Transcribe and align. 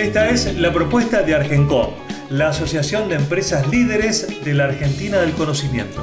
Esta 0.00 0.30
es 0.30 0.58
la 0.58 0.72
propuesta 0.72 1.22
de 1.22 1.34
Argencom, 1.34 1.90
la 2.30 2.48
Asociación 2.48 3.10
de 3.10 3.16
Empresas 3.16 3.68
Líderes 3.68 4.42
de 4.42 4.54
la 4.54 4.64
Argentina 4.64 5.18
del 5.18 5.32
Conocimiento. 5.32 6.02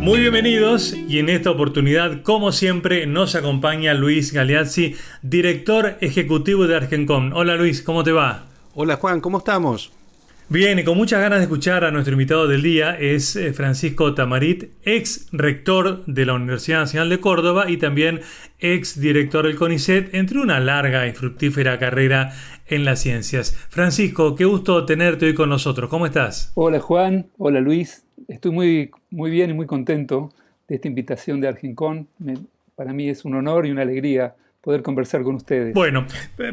Muy 0.00 0.20
bienvenidos 0.20 0.92
y 0.92 1.18
en 1.18 1.30
esta 1.30 1.50
oportunidad, 1.50 2.20
como 2.20 2.52
siempre, 2.52 3.06
nos 3.06 3.34
acompaña 3.36 3.94
Luis 3.94 4.34
Galeazzi, 4.34 4.96
director 5.22 5.96
ejecutivo 6.02 6.66
de 6.66 6.76
Argencom. 6.76 7.32
Hola 7.32 7.56
Luis, 7.56 7.80
¿cómo 7.80 8.04
te 8.04 8.12
va? 8.12 8.44
Hola 8.74 8.96
Juan, 8.96 9.22
¿cómo 9.22 9.38
estamos? 9.38 9.92
Bien, 10.50 10.78
y 10.78 10.84
con 10.84 10.98
muchas 10.98 11.22
ganas 11.22 11.38
de 11.38 11.44
escuchar 11.44 11.84
a 11.84 11.90
nuestro 11.90 12.12
invitado 12.12 12.46
del 12.46 12.60
día 12.60 12.98
es 12.98 13.34
eh, 13.34 13.54
Francisco 13.54 14.14
Tamarit, 14.14 14.64
ex 14.82 15.26
rector 15.32 16.04
de 16.04 16.26
la 16.26 16.34
Universidad 16.34 16.80
Nacional 16.80 17.08
de 17.08 17.18
Córdoba 17.18 17.70
y 17.70 17.78
también 17.78 18.20
ex 18.58 19.00
director 19.00 19.46
del 19.46 19.56
CONICET, 19.56 20.14
entre 20.14 20.38
una 20.38 20.60
larga 20.60 21.06
y 21.06 21.12
fructífera 21.12 21.78
carrera 21.78 22.34
en 22.66 22.84
las 22.84 23.00
ciencias. 23.00 23.56
Francisco, 23.70 24.34
qué 24.34 24.44
gusto 24.44 24.84
tenerte 24.84 25.24
hoy 25.24 25.34
con 25.34 25.48
nosotros. 25.48 25.88
¿Cómo 25.88 26.04
estás? 26.04 26.52
Hola 26.56 26.78
Juan, 26.78 27.26
hola 27.38 27.60
Luis. 27.60 28.04
Estoy 28.28 28.52
muy, 28.52 28.90
muy 29.08 29.30
bien 29.30 29.48
y 29.48 29.54
muy 29.54 29.66
contento 29.66 30.30
de 30.68 30.74
esta 30.74 30.88
invitación 30.88 31.40
de 31.40 31.48
Argencon. 31.48 32.06
para 32.76 32.92
mí 32.92 33.08
es 33.08 33.24
un 33.24 33.34
honor 33.34 33.64
y 33.64 33.70
una 33.70 33.80
alegría 33.80 34.34
poder 34.60 34.82
conversar 34.82 35.22
con 35.22 35.36
ustedes. 35.36 35.72
Bueno, 35.72 36.06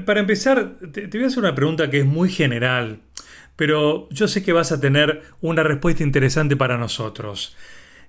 para 0.06 0.22
empezar, 0.22 0.78
te 0.94 1.08
voy 1.08 1.24
a 1.24 1.28
hacer 1.28 1.40
una 1.40 1.56
pregunta 1.56 1.90
que 1.90 2.00
es 2.00 2.06
muy 2.06 2.30
general 2.30 3.00
pero 3.62 4.10
yo 4.10 4.28
sé 4.28 4.42
que 4.42 4.54
vas 4.54 4.72
a 4.72 4.82
tener 4.82 5.22
una 5.40 5.62
respuesta 5.62 6.02
interesante 6.02 6.56
para 6.56 6.80
nosotros. 6.80 7.56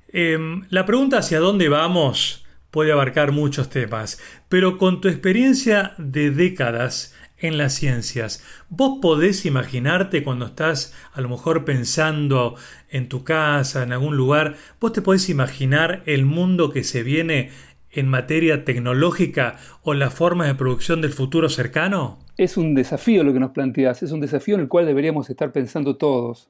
Em, 0.09 0.65
la 0.71 0.87
pregunta 0.87 1.19
hacia 1.19 1.41
dónde 1.41 1.69
vamos 1.69 2.47
puede 2.71 2.91
abarcar 2.91 3.33
muchos 3.33 3.69
temas, 3.69 4.19
pero 4.49 4.79
con 4.79 5.03
tu 5.03 5.09
experiencia 5.09 5.93
de 5.99 6.31
décadas 6.31 7.15
en 7.37 7.59
las 7.59 7.75
ciencias, 7.75 8.43
¿vos 8.71 9.01
podés 9.03 9.45
imaginarte 9.45 10.23
cuando 10.23 10.47
estás 10.47 10.95
a 11.13 11.21
lo 11.21 11.29
mejor 11.29 11.67
pensando 11.67 12.55
en 12.89 13.11
tu 13.11 13.23
casa, 13.23 13.83
en 13.83 13.93
algún 13.93 14.17
lugar, 14.17 14.57
vos 14.81 14.95
te 14.95 15.03
podés 15.03 15.29
imaginar 15.29 16.03
el 16.07 16.25
mundo 16.25 16.71
que 16.71 16.83
se 16.83 17.03
viene 17.03 17.51
en 17.91 18.09
materia 18.09 18.65
tecnológica 18.65 19.59
o 19.83 19.93
las 19.93 20.15
formas 20.15 20.47
de 20.47 20.55
producción 20.55 21.03
del 21.03 21.13
futuro 21.13 21.51
cercano? 21.51 22.21
Es 22.39 22.57
un 22.57 22.75
desafío 22.75 23.25
lo 23.25 23.33
que 23.35 23.41
nos 23.41 23.51
planteas, 23.51 24.03
es 24.03 24.11
un 24.11 24.21
desafío 24.21 24.55
en 24.55 24.63
el 24.63 24.69
cual 24.69 24.87
deberíamos 24.87 25.29
estar 25.29 25.53
pensando 25.53 25.97
todos, 25.97 26.49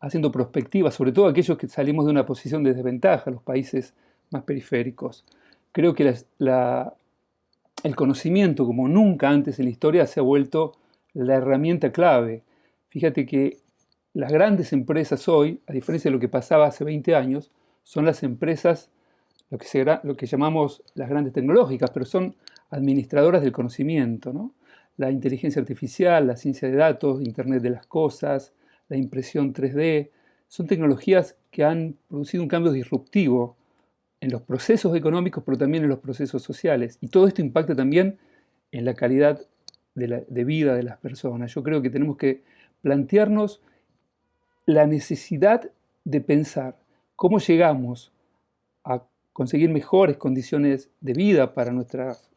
haciendo 0.00 0.32
prospectivas, 0.32 0.94
sobre 0.94 1.12
todo 1.12 1.26
aquellos 1.26 1.58
que 1.58 1.68
salimos 1.68 2.06
de 2.06 2.12
una 2.12 2.24
posición 2.24 2.64
de 2.64 2.72
desventaja, 2.72 3.30
los 3.30 3.42
países 3.42 3.92
más 4.30 4.42
periféricos. 4.44 5.26
Creo 5.70 5.94
que 5.94 6.14
el 6.38 7.96
conocimiento, 7.96 8.64
como 8.64 8.88
nunca 8.88 9.28
antes 9.28 9.58
en 9.58 9.66
la 9.66 9.70
historia, 9.70 10.06
se 10.06 10.20
ha 10.20 10.22
vuelto 10.22 10.72
la 11.12 11.34
herramienta 11.34 11.92
clave. 11.92 12.42
Fíjate 12.88 13.26
que 13.26 13.58
las 14.14 14.32
grandes 14.32 14.72
empresas 14.72 15.28
hoy, 15.28 15.60
a 15.66 15.74
diferencia 15.74 16.10
de 16.10 16.14
lo 16.14 16.20
que 16.20 16.28
pasaba 16.28 16.66
hace 16.66 16.84
20 16.84 17.14
años, 17.14 17.50
son 17.82 18.06
las 18.06 18.22
empresas, 18.22 18.90
lo 19.50 19.58
que, 19.58 19.98
lo 20.04 20.16
que 20.16 20.26
llamamos 20.26 20.82
las 20.94 21.10
grandes 21.10 21.34
tecnológicas, 21.34 21.90
pero 21.90 22.06
son 22.06 22.34
administradoras 22.70 23.42
del 23.42 23.52
conocimiento. 23.52 24.32
¿no? 24.32 24.52
La 24.96 25.10
inteligencia 25.10 25.60
artificial, 25.60 26.26
la 26.26 26.36
ciencia 26.36 26.68
de 26.68 26.76
datos, 26.76 27.22
Internet 27.22 27.62
de 27.62 27.70
las 27.70 27.86
Cosas, 27.86 28.52
la 28.88 28.96
impresión 28.96 29.52
3D, 29.52 30.10
son 30.48 30.66
tecnologías 30.66 31.36
que 31.50 31.64
han 31.64 31.96
producido 32.08 32.42
un 32.42 32.48
cambio 32.48 32.72
disruptivo 32.72 33.56
en 34.20 34.30
los 34.30 34.42
procesos 34.42 34.94
económicos, 34.94 35.42
pero 35.44 35.58
también 35.58 35.84
en 35.84 35.90
los 35.90 35.98
procesos 35.98 36.42
sociales. 36.42 36.98
Y 37.00 37.08
todo 37.08 37.26
esto 37.26 37.40
impacta 37.40 37.74
también 37.74 38.18
en 38.70 38.84
la 38.84 38.94
calidad 38.94 39.40
de, 39.94 40.44
vida 40.44 40.74
de 40.74 40.82
las 40.82 40.98
personas. 40.98 41.54
Yo 41.54 41.62
creo 41.62 41.82
que 41.82 41.90
tenemos 41.90 42.16
que 42.16 42.42
plantearnos 42.82 43.60
la 44.66 44.86
necesidad 44.86 45.70
de 46.04 46.20
pensar 46.20 46.78
cómo 47.16 47.38
llegamos 47.38 48.12
a 48.84 49.04
conseguir 49.32 49.70
mejores 49.70 50.16
condiciones 50.16 50.90
de 51.00 51.12
vida 51.12 51.54
para 51.54 51.72
nuestras 51.72 52.31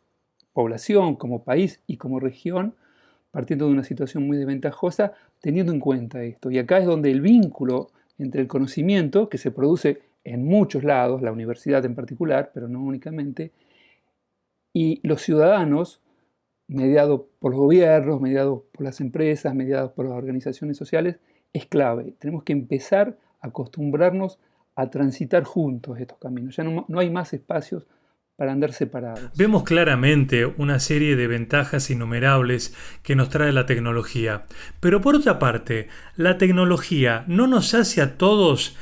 población, 0.55 1.17
como 1.17 1.43
país 1.43 1.81
y 1.85 1.97
como 1.97 2.19
región, 2.19 2.73
partiendo 3.29 3.67
de 3.67 3.73
una 3.73 3.83
situación 3.83 4.25
muy 4.25 4.37
desventajosa, 4.37 5.11
teniendo 5.41 5.73
en 5.73 5.81
cuenta 5.81 6.23
esto. 6.23 6.49
Y 6.49 6.57
acá 6.57 6.79
es 6.79 6.85
donde 6.85 7.11
el 7.11 7.19
vínculo 7.19 7.89
entre 8.17 8.41
el 8.41 8.47
conocimiento, 8.47 9.27
que 9.27 9.37
se 9.37 9.51
produce 9.51 10.01
en 10.23 10.45
muchos 10.45 10.85
lados, 10.85 11.21
la 11.21 11.33
universidad 11.33 11.83
en 11.83 11.93
particular, 11.93 12.51
pero 12.53 12.69
no 12.69 12.81
únicamente, 12.81 13.51
y 14.73 15.05
los 15.05 15.21
ciudadanos, 15.21 16.01
mediados 16.67 17.23
por 17.39 17.51
los 17.51 17.59
gobiernos, 17.59 18.21
mediados 18.21 18.63
por 18.71 18.85
las 18.85 19.01
empresas, 19.01 19.53
mediados 19.53 19.91
por 19.91 20.05
las 20.05 20.17
organizaciones 20.17 20.77
sociales, 20.77 21.17
es 21.51 21.65
clave. 21.65 22.15
Tenemos 22.17 22.43
que 22.43 22.53
empezar 22.53 23.17
a 23.41 23.47
acostumbrarnos 23.47 24.39
a 24.75 24.89
transitar 24.89 25.43
juntos 25.43 25.99
estos 25.99 26.17
caminos. 26.17 26.55
Ya 26.55 26.63
no, 26.63 26.85
no 26.87 26.99
hay 26.99 27.09
más 27.09 27.33
espacios 27.33 27.85
para 28.35 28.51
andar 28.51 28.73
separados. 28.73 29.31
Vemos 29.35 29.63
claramente 29.63 30.45
una 30.45 30.79
serie 30.79 31.15
de 31.15 31.27
ventajas 31.27 31.89
innumerables 31.89 32.75
que 33.01 33.15
nos 33.15 33.29
trae 33.29 33.51
la 33.51 33.65
tecnología. 33.65 34.45
Pero 34.79 35.01
por 35.01 35.15
otra 35.15 35.39
parte, 35.39 35.87
la 36.15 36.37
tecnología 36.37 37.23
no 37.27 37.47
nos 37.47 37.73
hace 37.73 38.01
a 38.01 38.17
todos 38.17 38.75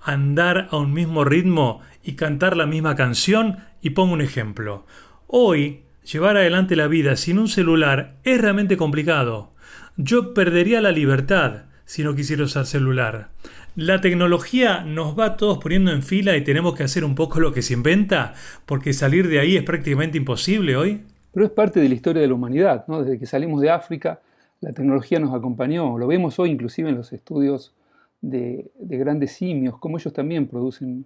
andar 0.00 0.68
a 0.70 0.76
un 0.76 0.92
mismo 0.92 1.24
ritmo 1.24 1.80
y 2.02 2.14
cantar 2.14 2.56
la 2.56 2.66
misma 2.66 2.96
canción. 2.96 3.58
Y 3.80 3.90
pongo 3.90 4.14
un 4.14 4.20
ejemplo. 4.20 4.86
Hoy, 5.28 5.84
llevar 6.02 6.36
adelante 6.36 6.74
la 6.74 6.88
vida 6.88 7.16
sin 7.16 7.38
un 7.38 7.48
celular 7.48 8.16
es 8.24 8.40
realmente 8.40 8.76
complicado. 8.76 9.52
Yo 9.96 10.34
perdería 10.34 10.80
la 10.80 10.90
libertad 10.90 11.66
si 11.84 12.02
no 12.02 12.16
quisiera 12.16 12.44
usar 12.44 12.66
celular. 12.66 13.30
La 13.76 14.00
tecnología 14.00 14.84
nos 14.84 15.18
va 15.18 15.36
todos 15.36 15.58
poniendo 15.58 15.92
en 15.92 16.02
fila 16.02 16.34
y 16.34 16.42
tenemos 16.42 16.74
que 16.74 16.82
hacer 16.82 17.04
un 17.04 17.14
poco 17.14 17.40
lo 17.40 17.52
que 17.52 17.60
se 17.60 17.74
inventa, 17.74 18.32
porque 18.64 18.94
salir 18.94 19.28
de 19.28 19.38
ahí 19.38 19.54
es 19.54 19.64
prácticamente 19.64 20.16
imposible 20.16 20.78
hoy. 20.78 21.02
Pero 21.34 21.44
es 21.44 21.52
parte 21.52 21.80
de 21.80 21.90
la 21.90 21.94
historia 21.94 22.22
de 22.22 22.28
la 22.28 22.32
humanidad, 22.32 22.86
¿no? 22.88 23.02
Desde 23.02 23.18
que 23.18 23.26
salimos 23.26 23.60
de 23.60 23.68
África, 23.68 24.22
la 24.62 24.72
tecnología 24.72 25.18
nos 25.18 25.34
acompañó. 25.34 25.98
Lo 25.98 26.06
vemos 26.06 26.38
hoy 26.38 26.52
inclusive 26.52 26.88
en 26.88 26.96
los 26.96 27.12
estudios 27.12 27.74
de, 28.22 28.70
grandes 28.80 29.32
simios, 29.32 29.76
como 29.76 29.98
ellos 29.98 30.14
también 30.14 30.46
producen, 30.46 31.04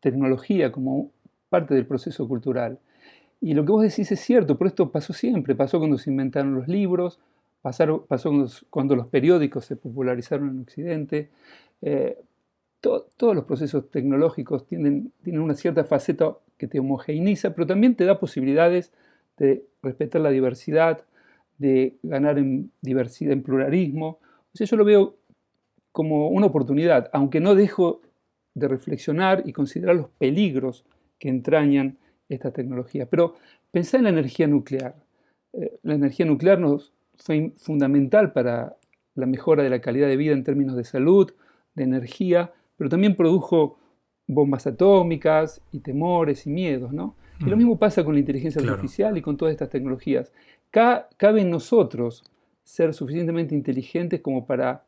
tecnología 0.00 0.70
como 0.70 1.12
parte 1.48 1.72
del 1.72 1.86
proceso 1.86 2.28
cultural. 2.28 2.78
Y 3.40 3.54
lo 3.54 3.64
que 3.64 3.72
vos 3.72 3.82
decís 3.82 4.12
es 4.12 4.20
cierto, 4.20 4.58
pero 4.58 4.68
esto 4.68 4.90
pasó 4.90 5.14
siempre. 5.14 5.54
Pasó 5.54 5.78
cuando 5.78 5.96
se 5.96 6.10
inventaron 6.10 6.54
los 6.54 6.68
libros, 6.68 7.20
pasó 7.64 8.46
cuando 8.68 8.94
los 8.94 9.06
periódicos 9.06 9.64
se 9.64 9.76
popularizaron 9.76 10.50
en 10.50 10.60
Occidente. 10.60 11.30
Eh, 11.80 12.18
todos 12.80 13.34
los 13.34 13.44
procesos 13.44 13.90
tecnológicos 13.90 14.66
tienen, 14.66 15.12
una 15.24 15.54
cierta 15.54 15.84
faceta 15.84 16.36
que 16.58 16.66
te 16.66 16.78
homogeneiza, 16.78 17.54
pero 17.54 17.66
también 17.66 17.94
te 17.94 18.04
da 18.04 18.20
posibilidades 18.20 18.92
de 19.38 19.64
respetar 19.82 20.20
la 20.20 20.28
diversidad, 20.30 21.04
de 21.56 21.96
ganar 22.02 22.38
en 22.38 22.70
diversidad, 22.82 23.32
en 23.32 23.42
pluralismo. 23.42 24.18
O 24.52 24.56
sea, 24.56 24.66
yo 24.66 24.76
lo 24.76 24.84
veo 24.84 25.16
como 25.90 26.28
una 26.28 26.46
oportunidad, 26.46 27.08
aunque 27.14 27.40
no 27.40 27.54
dejo 27.54 28.02
de 28.52 28.68
reflexionar 28.68 29.42
y 29.46 29.52
considerar 29.54 29.96
los 29.96 30.10
peligros 30.10 30.84
que 31.18 31.30
entrañan 31.30 31.96
esta 32.28 32.50
tecnología. 32.52 33.06
Pero 33.06 33.36
pensá 33.70 33.96
en 33.96 34.04
la 34.04 34.10
energía 34.10 34.46
nuclear. 34.46 34.94
Eh, 35.54 35.78
la 35.82 35.94
energía 35.94 36.26
nuclear 36.26 36.58
nos, 36.58 36.93
fundamental 37.56 38.32
para 38.32 38.76
la 39.14 39.26
mejora 39.26 39.62
de 39.62 39.70
la 39.70 39.80
calidad 39.80 40.08
de 40.08 40.16
vida 40.16 40.32
en 40.32 40.44
términos 40.44 40.76
de 40.76 40.84
salud, 40.84 41.32
de 41.74 41.84
energía, 41.84 42.52
pero 42.76 42.90
también 42.90 43.16
produjo 43.16 43.78
bombas 44.26 44.66
atómicas 44.66 45.60
y 45.70 45.80
temores 45.80 46.46
y 46.46 46.50
miedos, 46.50 46.92
¿no? 46.92 47.16
Y 47.40 47.44
lo 47.44 47.56
mm. 47.56 47.58
mismo 47.58 47.78
pasa 47.78 48.04
con 48.04 48.14
la 48.14 48.20
inteligencia 48.20 48.62
artificial 48.62 49.16
y 49.18 49.22
con 49.22 49.36
todas 49.36 49.52
estas 49.52 49.70
tecnologías. 49.70 50.32
cabe 50.70 51.40
en 51.40 51.50
nosotros 51.50 52.24
ser 52.62 52.94
suficientemente 52.94 53.54
inteligentes 53.54 54.20
como 54.20 54.46
para 54.46 54.84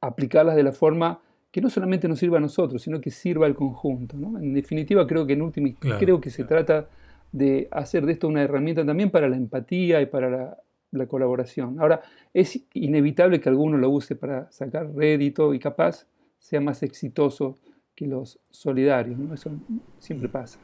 aplicarlas 0.00 0.56
de 0.56 0.62
la 0.62 0.72
forma 0.72 1.20
que 1.50 1.60
no 1.60 1.68
solamente 1.68 2.08
nos 2.08 2.20
sirva 2.20 2.38
a 2.38 2.40
nosotros, 2.40 2.82
sino 2.82 3.00
que 3.00 3.10
sirva 3.10 3.46
al 3.46 3.54
conjunto. 3.54 4.16
En 4.16 4.54
definitiva, 4.54 5.06
creo 5.06 5.26
que 5.26 5.32
en 5.34 5.42
última 5.42 5.68
creo 5.98 6.20
que 6.20 6.30
se 6.30 6.44
trata 6.44 6.88
de 7.32 7.68
hacer 7.70 8.06
de 8.06 8.12
esto 8.12 8.28
una 8.28 8.42
herramienta 8.42 8.86
también 8.86 9.10
para 9.10 9.28
la 9.28 9.36
empatía 9.36 10.00
y 10.00 10.06
para 10.06 10.30
la, 10.30 10.58
la, 10.90 11.06
colaboración. 11.06 11.80
Ahora, 11.80 12.02
es 12.32 12.60
inevitable 12.74 13.40
que 13.40 13.48
alguno 13.48 13.78
lo 13.78 13.90
use 13.90 14.16
para 14.16 14.50
sacar 14.50 14.94
rédito 14.94 15.54
y 15.54 15.58
capaz 15.58 16.06
sea 16.38 16.60
más 16.60 16.82
exitoso 16.82 17.58
que 17.94 18.06
los 18.06 18.38
solidarios. 18.50 19.18
¿no? 19.18 19.34
Eso 19.34 19.50
siempre 19.98 20.28
pasa. 20.28 20.58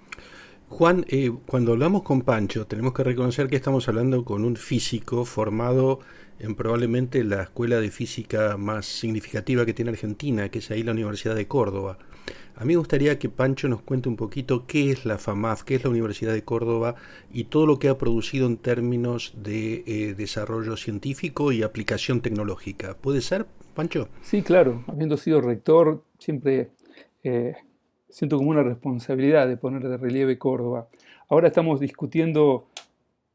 Juan, 0.68 1.04
eh, 1.08 1.30
cuando 1.46 1.72
hablamos 1.72 2.02
con 2.02 2.22
Pancho, 2.22 2.66
tenemos 2.66 2.92
que 2.92 3.04
reconocer 3.04 3.48
que 3.48 3.56
estamos 3.56 3.88
hablando 3.88 4.24
con 4.24 4.44
un 4.44 4.56
físico 4.56 5.24
formado 5.24 6.00
en 6.40 6.54
probablemente 6.54 7.22
la 7.22 7.42
escuela 7.44 7.80
de 7.80 7.90
física 7.90 8.56
más 8.56 8.86
significativa 8.86 9.64
que 9.64 9.74
tiene 9.74 9.92
Argentina, 9.92 10.48
que 10.48 10.58
es 10.58 10.70
ahí 10.70 10.82
la 10.82 10.92
Universidad 10.92 11.36
de 11.36 11.46
Córdoba. 11.46 11.98
A 12.58 12.64
mí 12.64 12.72
me 12.72 12.78
gustaría 12.78 13.18
que 13.18 13.28
Pancho 13.28 13.68
nos 13.68 13.82
cuente 13.82 14.08
un 14.08 14.16
poquito 14.16 14.66
qué 14.66 14.90
es 14.90 15.04
la 15.04 15.18
FAMAF, 15.18 15.62
qué 15.62 15.74
es 15.74 15.84
la 15.84 15.90
Universidad 15.90 16.32
de 16.32 16.42
Córdoba 16.42 16.94
y 17.30 17.44
todo 17.44 17.66
lo 17.66 17.78
que 17.78 17.90
ha 17.90 17.98
producido 17.98 18.46
en 18.46 18.56
términos 18.56 19.34
de 19.36 19.84
eh, 19.86 20.14
desarrollo 20.14 20.78
científico 20.78 21.52
y 21.52 21.62
aplicación 21.62 22.22
tecnológica. 22.22 22.96
¿Puede 22.98 23.20
ser, 23.20 23.44
Pancho? 23.74 24.08
Sí, 24.22 24.40
claro. 24.40 24.84
Habiendo 24.86 25.18
sido 25.18 25.42
rector, 25.42 26.02
siempre 26.18 26.70
eh, 27.24 27.56
siento 28.08 28.38
como 28.38 28.48
una 28.48 28.62
responsabilidad 28.62 29.46
de 29.46 29.58
poner 29.58 29.86
de 29.86 29.98
relieve 29.98 30.38
Córdoba. 30.38 30.88
Ahora 31.28 31.48
estamos 31.48 31.78
discutiendo, 31.78 32.68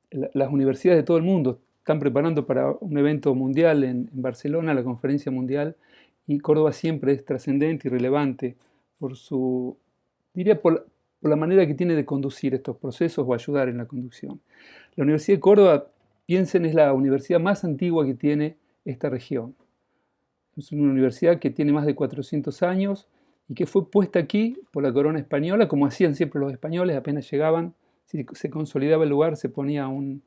las 0.10 0.52
universidades 0.52 1.04
de 1.04 1.06
todo 1.06 1.18
el 1.18 1.24
mundo 1.24 1.60
están 1.78 2.00
preparando 2.00 2.48
para 2.48 2.72
un 2.72 2.98
evento 2.98 3.36
mundial 3.36 3.84
en, 3.84 4.10
Barcelona, 4.14 4.74
la 4.74 4.84
conferencia 4.84 5.32
mundial, 5.32 5.76
y 6.26 6.40
Córdoba 6.40 6.74
siempre 6.74 7.14
es 7.14 7.24
trascendente 7.24 7.88
y 7.88 7.92
relevante 7.92 8.56
por 9.02 9.18
su, 9.18 9.76
diría, 10.32 10.62
por, 10.62 10.88
la 11.22 11.36
manera 11.36 11.66
que 11.66 11.74
tiene 11.74 11.96
de 11.96 12.06
conducir 12.06 12.54
estos 12.54 12.78
procesos 12.78 13.26
o 13.28 13.34
ayudar 13.34 13.68
en 13.68 13.80
la 13.80 13.86
conducción. 13.86 14.40
La 14.96 15.04
Universidad 15.04 15.38
de 15.38 15.42
Córdoba, 15.42 15.88
piensen, 16.28 16.66
es 16.66 16.76
la 16.76 16.94
universidad 16.94 17.40
más 17.40 17.64
antigua 17.64 18.06
que 18.06 18.14
tiene 18.14 18.58
esta 18.86 19.10
región. 19.10 19.56
Es 20.56 20.72
una 20.72 20.92
universidad 20.92 21.40
que 21.40 21.50
tiene 21.50 21.74
más 21.74 21.88
de 21.88 21.96
400 21.96 22.62
años, 22.62 23.08
y 23.50 23.56
que 23.56 23.66
fue 23.66 23.90
puesta 23.90 24.20
aquí 24.20 24.56
por 24.72 24.84
la 24.84 24.94
corona 24.94 25.18
española, 25.18 25.68
como 25.68 25.88
hacían 25.88 26.14
siempre 26.16 26.40
los 26.40 26.54
españoles, 26.54 26.96
apenas 26.96 27.30
llegaban, 27.30 27.74
se 28.06 28.50
consolidaba 28.50 29.04
el 29.04 29.10
lugar, 29.10 29.36
se 29.36 29.50
ponía 29.50 29.88
una 29.88 30.22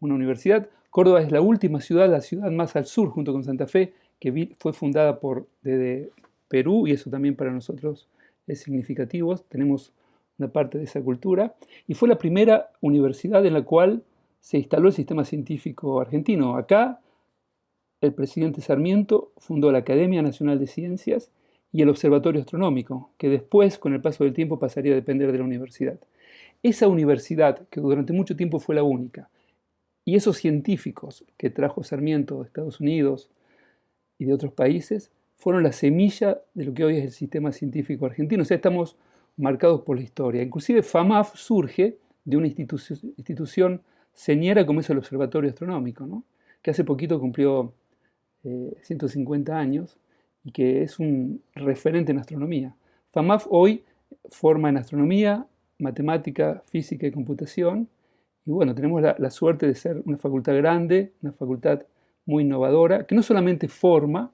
universidad. 0.00 0.66
Córdoba 0.88 1.20
es 1.20 1.30
la 1.30 1.42
última 1.42 1.80
ciudad, 1.80 2.08
la 2.08 2.22
ciudad 2.22 2.50
más 2.50 2.74
al 2.74 2.86
sur, 2.86 3.10
junto 3.10 3.32
con 3.32 3.44
Santa 3.44 3.66
Fe, 3.66 3.92
que 4.18 4.56
fue 4.58 4.72
fundada 4.72 5.20
por, 5.20 5.46
desde 5.62 6.10
Perú, 6.48 6.86
y 6.86 6.92
eso 6.92 7.10
también 7.10 7.36
para 7.36 7.50
nosotros 7.50 8.08
es 8.46 8.60
significativo, 8.60 9.36
tenemos 9.48 9.92
una 10.38 10.48
parte 10.48 10.78
de 10.78 10.84
esa 10.84 11.00
cultura, 11.00 11.54
y 11.86 11.94
fue 11.94 12.08
la 12.08 12.18
primera 12.18 12.70
universidad 12.80 13.44
en 13.44 13.54
la 13.54 13.62
cual 13.62 14.02
se 14.40 14.58
instaló 14.58 14.88
el 14.88 14.94
sistema 14.94 15.24
científico 15.24 16.00
argentino. 16.00 16.56
Acá, 16.56 17.00
el 18.00 18.14
presidente 18.14 18.60
Sarmiento 18.60 19.32
fundó 19.36 19.72
la 19.72 19.78
Academia 19.78 20.22
Nacional 20.22 20.58
de 20.58 20.66
Ciencias, 20.66 21.30
y 21.72 21.82
el 21.82 21.88
Observatorio 21.90 22.40
Astronómico, 22.40 23.10
que 23.18 23.28
después, 23.28 23.78
con 23.78 23.92
el 23.92 24.00
paso 24.00 24.24
del 24.24 24.32
tiempo, 24.32 24.58
pasaría 24.58 24.92
a 24.92 24.96
depender 24.96 25.32
de 25.32 25.38
la 25.38 25.44
universidad. 25.44 25.98
Esa 26.62 26.88
universidad, 26.88 27.68
que 27.68 27.80
durante 27.80 28.12
mucho 28.12 28.36
tiempo 28.36 28.58
fue 28.58 28.74
la 28.74 28.82
única, 28.82 29.28
y 30.04 30.16
esos 30.16 30.38
científicos 30.38 31.24
que 31.36 31.50
trajo 31.50 31.82
Sarmiento 31.82 32.38
de 32.38 32.46
Estados 32.46 32.80
Unidos 32.80 33.30
y 34.18 34.24
de 34.24 34.32
otros 34.32 34.52
países, 34.52 35.10
fueron 35.38 35.62
la 35.62 35.72
semilla 35.72 36.40
de 36.54 36.64
lo 36.64 36.74
que 36.74 36.84
hoy 36.84 36.96
es 36.98 37.04
el 37.04 37.12
sistema 37.12 37.52
científico 37.52 38.06
argentino. 38.06 38.42
O 38.42 38.44
sea, 38.44 38.56
estamos 38.56 38.96
marcados 39.36 39.82
por 39.82 39.96
la 39.96 40.02
historia. 40.02 40.42
Inclusive 40.42 40.82
FAMAF 40.82 41.34
surge 41.36 41.98
de 42.24 42.36
una 42.36 42.48
institución, 42.48 43.82
señera 44.12 44.66
como 44.66 44.80
es 44.80 44.90
el 44.90 44.98
Observatorio 44.98 45.48
Astronómico, 45.48 46.24
que 46.60 46.72
hace 46.72 46.84
poquito 46.84 47.18
cumplió 47.20 47.72
150 48.42 49.52
eh, 49.52 49.54
años 49.54 49.98
y 50.44 50.50
que 50.50 50.82
es 50.82 50.98
un 50.98 51.42
referente 51.54 52.12
en 52.12 52.18
astronomía. 52.18 52.74
FAMAF 53.12 53.46
hoy 53.48 53.84
forma 54.30 54.68
en 54.68 54.76
astronomía, 54.76 55.46
matemática, 55.78 56.62
física 56.66 57.06
y 57.06 57.12
computación. 57.12 57.88
Y 58.44 58.50
bueno, 58.50 58.74
tenemos 58.74 59.02
la, 59.02 59.30
suerte 59.30 59.66
de 59.66 59.74
ser 59.74 60.02
una 60.04 60.18
facultad 60.18 60.56
grande, 60.56 61.12
una 61.22 61.32
facultad 61.32 61.82
muy 62.26 62.42
innovadora, 62.42 63.06
que 63.06 63.14
no 63.14 63.22
solamente 63.22 63.68
forma, 63.68 64.32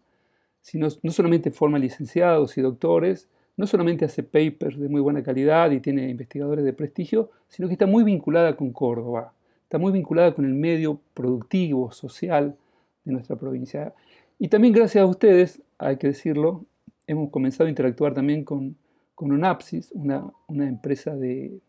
sino 0.65 0.89
no 1.03 1.11
solamente 1.13 1.51
forma 1.51 1.79
licenciados 1.79 2.57
y 2.57 2.63
doctores, 2.63 3.29
no 3.55 3.67
solamente 3.67 4.07
hace 4.07 4.23
papers 4.23 4.81
de 4.81 4.89
muy 4.89 5.03
buena 5.03 5.23
calidad 5.23 5.71
y 5.71 5.79
tiene 5.79 6.09
investigadores 6.09 6.65
de 6.65 6.73
prestigio, 6.73 7.31
sino 7.49 7.69
que 7.69 7.75
está 7.75 7.87
muy 7.87 8.03
vinculada 8.03 8.57
con 8.57 8.73
Córdoba, 8.73 9.35
está 9.63 9.77
muy 9.77 9.93
vinculada 9.93 10.35
con 10.35 10.47
el 10.47 10.55
medio 10.55 10.99
productivo, 11.13 11.93
social 11.93 12.57
de 13.05 13.13
nuestra 13.13 13.37
provincia. 13.37 13.93
Y 14.39 14.49
también 14.49 14.73
gracias 14.73 15.03
a 15.03 15.07
ustedes, 15.07 15.61
hay 15.77 15.99
que 15.99 16.07
decirlo, 16.07 16.65
hemos 17.07 17.29
comenzado 17.29 17.67
a 17.67 17.71
interactuar 17.71 18.15
también 18.15 18.43
con, 18.43 18.75
con 19.15 19.33
UNAPSIS, 19.33 19.93
una, 19.93 20.25
una 20.47 20.67
empresa 20.67 21.15
de, 21.15 21.61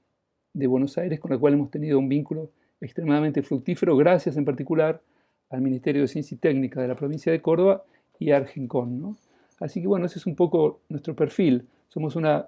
de, 0.54 0.68
Buenos 0.68 0.98
Aires 0.98 1.20
con 1.20 1.32
la 1.32 1.38
cual 1.38 1.56
hemos 1.56 1.70
tenido 1.70 2.00
un 2.00 2.08
vínculo 2.08 2.50
extremadamente 2.80 3.44
fructífero, 3.44 3.98
gracias 3.98 4.38
en 4.38 4.46
particular 4.46 5.02
al 5.50 5.60
Ministerio 5.60 6.04
de 6.04 6.08
Ciencia 6.08 6.36
y 6.36 6.38
Técnica 6.38 6.82
de 6.82 6.88
la 6.88 6.96
provincia 6.96 7.34
de 7.34 7.42
Córdoba 7.42 7.84
y 8.20 8.32
Argencon. 8.32 9.02
¿no? 9.02 9.18
Así 9.60 9.82
que 9.82 9.88
bueno, 9.88 10.06
ese 10.06 10.20
es 10.20 10.26
un 10.26 10.36
poco 10.36 10.82
nuestro 10.90 11.16
perfil. 11.16 11.68
Somos 11.90 12.16
una 12.16 12.48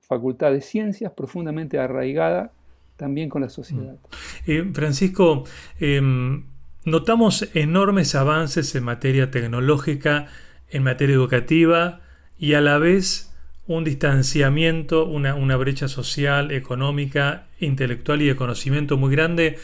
facultad 0.00 0.52
de 0.52 0.60
ciencias 0.60 1.12
profundamente 1.12 1.78
arraigada 1.78 2.52
también 2.96 3.28
con 3.28 3.42
la 3.42 3.48
sociedad. 3.48 3.94
Mm. 3.94 4.50
Eh, 4.50 4.70
Francisco, 4.74 5.44
em, 5.78 6.44
notamos 6.84 7.48
enormes 7.54 8.14
avances 8.14 8.74
en 8.74 8.84
materia 8.84 9.30
tecnológica 9.30 10.28
en 10.70 10.82
materia 10.82 11.14
educativa 11.14 12.00
y 12.38 12.54
a 12.54 12.60
la 12.60 12.78
vez 12.78 13.34
un 13.66 13.84
distanciamiento, 13.84 15.06
una, 15.06 15.56
brecha 15.56 15.86
social, 15.86 16.50
económica, 16.50 17.46
intelectual 17.60 18.22
y 18.22 18.26
de 18.26 18.36
conocimiento 18.36 18.96
muy 18.96 19.12
grande 19.12 19.58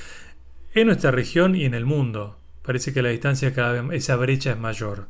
en 0.74 0.86
nuestra 0.86 1.10
región 1.10 1.56
y 1.56 1.64
en 1.64 1.74
el 1.74 1.86
mundo. 1.86 2.38
Parece 2.66 2.92
que 2.92 3.00
la 3.00 3.10
distancia 3.10 3.54
cada 3.54 3.80
vez, 3.80 4.02
esa 4.02 4.16
brecha 4.16 4.50
es 4.50 4.58
mayor. 4.58 5.06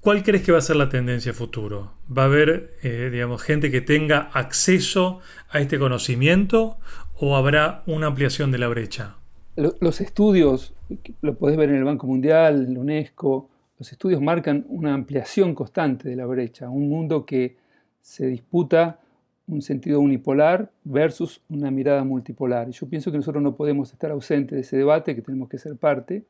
¿Cuál 0.00 0.22
crees 0.22 0.44
que 0.44 0.52
va 0.52 0.58
a 0.58 0.62
ser 0.62 0.76
la 0.76 0.88
tendencia 0.88 1.32
futuro? 1.32 1.92
¿Va 2.06 2.22
a 2.22 2.26
haber, 2.26 2.74
eh, 2.82 3.08
digamos, 3.10 3.40
gente 3.42 3.70
que 3.70 3.80
tenga 3.80 4.30
acceso 4.34 5.20
a 5.48 5.60
este 5.60 5.78
conocimiento 5.78 6.76
o 7.16 7.36
habrá 7.36 7.82
una 7.86 8.08
ampliación 8.08 8.50
de 8.50 8.58
la 8.58 8.68
brecha? 8.68 9.16
Los 9.56 10.00
estudios, 10.00 10.74
lo 11.20 11.36
podés 11.36 11.56
ver 11.56 11.70
en 11.70 11.76
el 11.76 11.84
Banco 11.84 12.06
Mundial, 12.06 12.66
en 12.66 12.74
la 12.74 12.80
UNESCO, 12.80 13.48
los 13.78 13.90
estudios 13.92 14.20
marcan 14.20 14.66
una 14.68 14.92
ampliación 14.92 15.54
constante 15.54 16.08
de 16.08 16.16
la 16.16 16.26
brecha, 16.26 16.68
un 16.68 16.88
mundo 16.88 17.24
que 17.24 17.56
se 18.00 18.26
disputa 18.26 19.00
un 19.46 19.62
sentido 19.62 20.00
unipolar 20.00 20.70
versus 20.84 21.42
una 21.48 21.70
mirada 21.70 22.04
multipolar. 22.04 22.70
Yo 22.70 22.88
pienso 22.88 23.10
que 23.10 23.18
nosotros 23.18 23.42
no 23.42 23.56
podemos 23.56 23.92
estar 23.92 24.10
ausentes 24.10 24.56
de 24.56 24.60
ese 24.60 24.76
debate, 24.76 25.14
que 25.14 25.22
tenemos 25.22 25.48
que 25.48 25.58
ser 25.58 25.76
parte. 25.76 26.24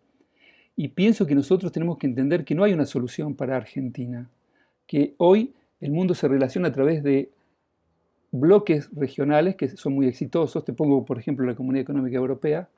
Y 0.76 0.88
pienso 0.88 1.26
que 1.26 1.34
nosotros 1.34 1.70
tenemos 1.70 1.98
que 1.98 2.06
entender 2.06 2.44
que 2.44 2.54
no 2.54 2.64
hay 2.64 2.72
una 2.72 2.86
solución 2.86 3.34
para 3.34 3.56
Argentina, 3.56 4.28
que 4.86 5.14
hoy 5.18 5.52
el 5.80 5.90
mundo 5.90 6.14
se 6.14 6.28
relaciona 6.28 6.68
a 6.68 6.72
través 6.72 7.02
de 7.02 7.30
bloques 8.30 8.88
regionales 8.94 9.56
que 9.56 9.68
son 9.68 9.94
muy 9.94 10.06
exitosos. 10.06 10.64
Te 10.64 10.72
pongo, 10.72 11.04
por 11.04 11.18
ejemplo, 11.18 11.44
la 11.44 11.54
Comunidad 11.54 11.82
Económica 11.82 12.16
Europea, 12.16 12.68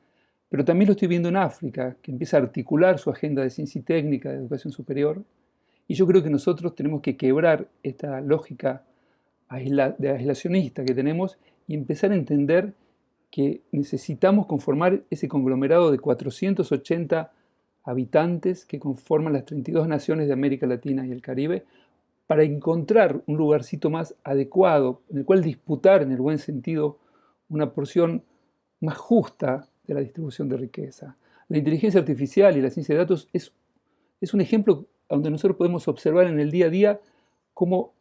pero 0.48 0.64
también 0.64 0.88
lo 0.88 0.92
estoy 0.92 1.08
viendo 1.08 1.28
en 1.28 1.36
África, 1.36 1.96
que 2.02 2.10
empieza 2.10 2.36
a 2.36 2.40
articular 2.40 2.98
su 2.98 3.10
agenda 3.10 3.42
de 3.42 3.50
ciencia 3.50 3.78
y 3.78 3.82
técnica, 3.82 4.30
de 4.30 4.36
educación 4.36 4.72
superior. 4.72 5.22
Y 5.86 5.94
yo 5.94 6.06
creo 6.06 6.22
que 6.22 6.30
nosotros 6.30 6.74
tenemos 6.74 7.00
que 7.00 7.16
quebrar 7.16 7.68
esta 7.82 8.20
lógica 8.20 8.82
de 9.54 10.10
aislacionista 10.10 10.84
que 10.84 10.94
tenemos 10.94 11.38
y 11.66 11.74
empezar 11.74 12.12
a 12.12 12.14
entender 12.14 12.74
que 13.30 13.62
necesitamos 13.72 14.46
conformar 14.46 15.02
ese 15.10 15.28
conglomerado 15.28 15.90
de 15.90 15.98
480 15.98 17.32
habitantes 17.84 18.64
que 18.64 18.78
conforman 18.78 19.32
las 19.32 19.44
32 19.44 19.88
naciones 19.88 20.26
de 20.26 20.32
América 20.32 20.66
Latina 20.66 21.06
y 21.06 21.12
el 21.12 21.20
Caribe 21.20 21.64
para 22.26 22.42
encontrar 22.42 23.22
un 23.26 23.36
lugarcito 23.36 23.90
más 23.90 24.14
adecuado 24.24 25.02
en 25.10 25.18
el 25.18 25.24
cual 25.24 25.42
disputar 25.42 26.02
en 26.02 26.12
el 26.12 26.18
buen 26.18 26.38
sentido 26.38 26.98
una 27.48 27.72
porción 27.72 28.22
más 28.80 28.96
justa 28.96 29.68
de 29.86 29.94
la 29.94 30.00
distribución 30.00 30.48
de 30.48 30.56
riqueza. 30.56 31.16
La 31.48 31.58
inteligencia 31.58 32.00
artificial 32.00 32.56
y 32.56 32.62
la 32.62 32.70
ciencia 32.70 32.94
de 32.94 33.00
datos 33.00 33.28
es, 33.32 33.52
es 34.20 34.32
un 34.32 34.40
ejemplo 34.40 34.86
donde 35.08 35.30
nosotros 35.30 35.56
podemos 35.56 35.86
observar 35.88 36.26
en 36.26 36.40
el 36.40 36.50
día 36.50 36.66
a 36.66 36.70
día 36.70 37.00
cómo 37.52 37.92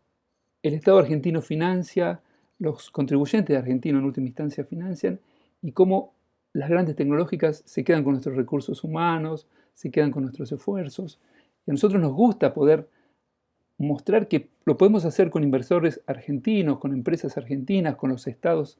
el 0.63 0.73
Estado 0.73 0.97
argentino 0.97 1.41
financia, 1.41 2.21
los 2.57 2.89
contribuyentes 2.89 3.55
argentinos 3.55 3.99
en 3.99 4.05
última 4.05 4.27
instancia 4.27 4.63
financian 4.63 5.19
y 5.61 5.73
cómo 5.73 6.13
las 6.53 6.69
grandes 6.69 6.95
tecnológicas 6.95 7.63
se 7.65 7.83
quedan 7.83 8.03
con 8.03 8.13
nuestros 8.13 8.35
recursos 8.35 8.83
humanos, 8.83 9.47
se 9.73 9.91
quedan 9.91 10.11
con 10.11 10.23
nuestros 10.23 10.51
esfuerzos. 10.51 11.19
Y 11.65 11.71
a 11.71 11.73
nosotros 11.73 12.01
nos 12.01 12.13
gusta 12.13 12.53
poder 12.53 12.87
mostrar 13.77 14.27
que 14.27 14.49
lo 14.65 14.77
podemos 14.77 15.03
hacer 15.03 15.29
con 15.29 15.43
inversores 15.43 16.01
argentinos, 16.07 16.79
con 16.79 16.93
empresas 16.93 17.37
argentinas, 17.37 17.95
con 17.95 18.11
los 18.11 18.27
estados 18.27 18.79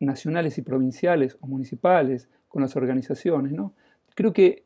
nacionales 0.00 0.56
y 0.56 0.62
provinciales 0.62 1.36
o 1.40 1.46
municipales, 1.46 2.28
con 2.48 2.62
las 2.62 2.76
organizaciones. 2.76 3.52
¿no? 3.52 3.74
Creo 4.14 4.32
que 4.32 4.64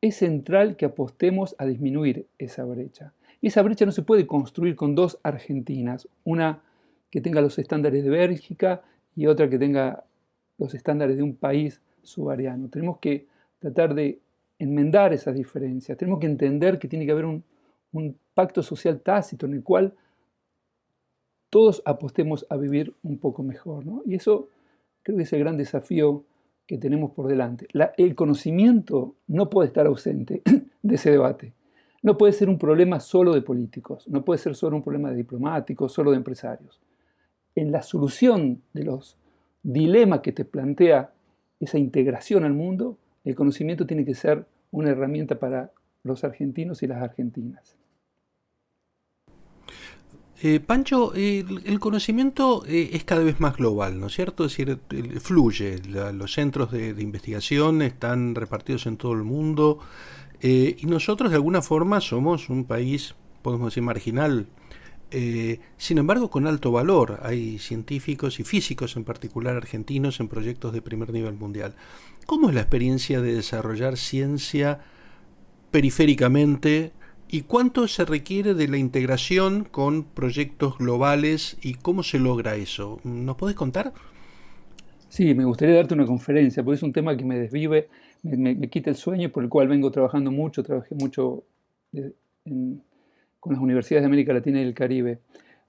es 0.00 0.16
central 0.16 0.76
que 0.76 0.86
apostemos 0.86 1.54
a 1.58 1.66
disminuir 1.66 2.26
esa 2.38 2.64
brecha. 2.64 3.12
Y 3.44 3.48
esa 3.48 3.60
brecha 3.60 3.84
no 3.84 3.92
se 3.92 4.00
puede 4.00 4.26
construir 4.26 4.74
con 4.74 4.94
dos 4.94 5.20
Argentinas, 5.22 6.08
una 6.24 6.62
que 7.10 7.20
tenga 7.20 7.42
los 7.42 7.58
estándares 7.58 8.02
de 8.02 8.08
Bélgica 8.08 8.80
y 9.14 9.26
otra 9.26 9.50
que 9.50 9.58
tenga 9.58 10.02
los 10.56 10.72
estándares 10.72 11.18
de 11.18 11.22
un 11.22 11.36
país 11.36 11.82
subariano. 12.02 12.70
Tenemos 12.70 13.00
que 13.00 13.26
tratar 13.58 13.94
de 13.94 14.18
enmendar 14.58 15.12
esas 15.12 15.34
diferencias, 15.34 15.98
tenemos 15.98 16.20
que 16.20 16.26
entender 16.26 16.78
que 16.78 16.88
tiene 16.88 17.04
que 17.04 17.12
haber 17.12 17.26
un, 17.26 17.44
pacto 18.32 18.62
social 18.62 19.02
tácito 19.02 19.44
en 19.44 19.52
el 19.52 19.62
cual 19.62 19.92
todos 21.50 21.82
apostemos 21.84 22.46
a 22.48 22.56
vivir 22.56 22.94
un 23.02 23.18
poco 23.18 23.42
mejor. 23.42 23.84
¿no? 23.84 24.00
Y 24.06 24.14
eso 24.14 24.48
creo 25.02 25.18
que 25.18 25.24
es 25.24 25.32
el 25.34 25.40
gran 25.40 25.58
desafío 25.58 26.24
que 26.66 26.78
tenemos 26.78 27.10
por 27.10 27.28
delante. 27.28 27.68
el 27.98 28.14
conocimiento 28.14 29.16
no 29.26 29.50
puede 29.50 29.66
estar 29.66 29.86
ausente 29.86 30.40
de 30.82 30.94
ese 30.94 31.10
debate. 31.10 31.52
No 32.04 32.18
puede 32.18 32.34
ser 32.34 32.50
un 32.50 32.58
problema 32.58 33.00
solo 33.00 33.32
de 33.32 33.40
políticos, 33.40 34.06
no 34.08 34.22
puede 34.26 34.36
ser 34.36 34.54
solo 34.54 34.76
un 34.76 34.82
problema 34.82 35.08
de 35.08 35.16
diplomáticos, 35.16 35.90
solo 35.90 36.10
de 36.10 36.18
empresarios. 36.18 36.78
En 37.54 37.72
la 37.72 37.80
solución 37.80 38.60
de 38.74 38.84
los 38.84 39.16
dilemas 39.62 40.20
que 40.20 40.32
te 40.32 40.44
plantea 40.44 41.14
esa 41.58 41.78
integración 41.78 42.44
al 42.44 42.52
mundo, 42.52 42.98
el 43.24 43.34
conocimiento 43.34 43.86
tiene 43.86 44.04
que 44.04 44.12
ser 44.12 44.44
una 44.70 44.90
herramienta 44.90 45.38
para 45.38 45.72
los 46.02 46.24
argentinos 46.24 46.82
y 46.82 46.88
las 46.88 47.02
argentinas. 47.02 47.74
Eh, 50.42 50.60
Pancho, 50.60 51.14
el, 51.14 51.80
conocimiento 51.80 52.66
eh, 52.66 52.90
es 52.92 53.04
cada 53.04 53.24
vez 53.24 53.40
más 53.40 53.56
global, 53.56 53.98
¿no 53.98 54.08
es 54.08 54.12
cierto? 54.12 54.44
Es 54.44 54.54
decir, 54.54 54.78
fluye. 55.20 55.80
los 55.88 56.34
centros 56.34 56.70
de, 56.70 56.90
investigación 57.00 57.80
están 57.80 58.34
repartidos 58.34 58.84
en 58.84 58.98
todo 58.98 59.12
el 59.12 59.22
mundo 59.22 59.78
eh, 60.46 60.76
y 60.78 60.86
nosotros 60.86 61.30
de 61.30 61.36
alguna 61.36 61.62
forma 61.62 62.00
somos 62.00 62.50
un 62.50 62.64
país, 62.64 63.14
podemos 63.42 63.68
decir, 63.70 63.82
marginal. 63.82 64.46
sin 65.76 65.98
embargo, 65.98 66.28
con 66.28 66.46
alto 66.46 66.70
valor. 66.70 67.20
Hay 67.22 67.58
científicos 67.58 68.40
y 68.40 68.44
físicos, 68.44 68.96
en 68.96 69.04
particular 69.04 69.56
argentinos, 69.56 70.20
en 70.20 70.28
proyectos 70.28 70.72
de 70.72 70.82
primer 70.82 71.12
nivel 71.12 71.34
mundial. 71.34 71.74
¿Cómo 72.26 72.48
es 72.48 72.54
la 72.54 72.62
experiencia 72.62 73.20
de 73.20 73.34
desarrollar 73.34 73.96
ciencia 73.96 74.80
periféricamente? 75.70 76.92
¿Y 77.28 77.42
cuánto 77.42 77.88
se 77.88 78.04
requiere 78.04 78.54
de 78.54 78.68
la 78.68 78.76
integración 78.76 79.64
con 79.64 80.04
proyectos 80.04 80.78
globales 80.78 81.56
y 81.62 81.74
cómo 81.74 82.02
se 82.02 82.18
logra 82.18 82.54
eso? 82.54 83.00
¿Nos 83.02 83.36
podés 83.36 83.56
contar? 83.56 83.92
Sí, 85.08 85.34
me 85.34 85.44
gustaría 85.44 85.76
darte 85.76 85.94
una 85.94 86.06
conferencia, 86.06 86.62
porque 86.62 86.76
es 86.76 86.82
un 86.82 86.92
tema 86.92 87.16
que 87.16 87.24
me 87.24 87.38
desvive, 87.38 87.88
me, 88.24 88.68
quita 88.68 88.90
el 88.90 88.96
sueño, 88.96 89.30
por 89.30 89.44
el 89.44 89.50
cual 89.50 89.68
vengo 89.68 89.90
trabajando 89.90 90.30
mucho, 90.30 90.62
trabajé 90.62 90.94
mucho 90.94 91.44
eh, 91.92 92.12
con 92.44 93.52
las 93.52 93.62
universidades 93.62 94.02
de 94.02 94.06
América 94.06 94.32
Latina 94.32 94.60
y 94.60 94.64
el 94.64 94.74
Caribe. 94.74 95.20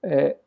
Eh, 0.01 0.37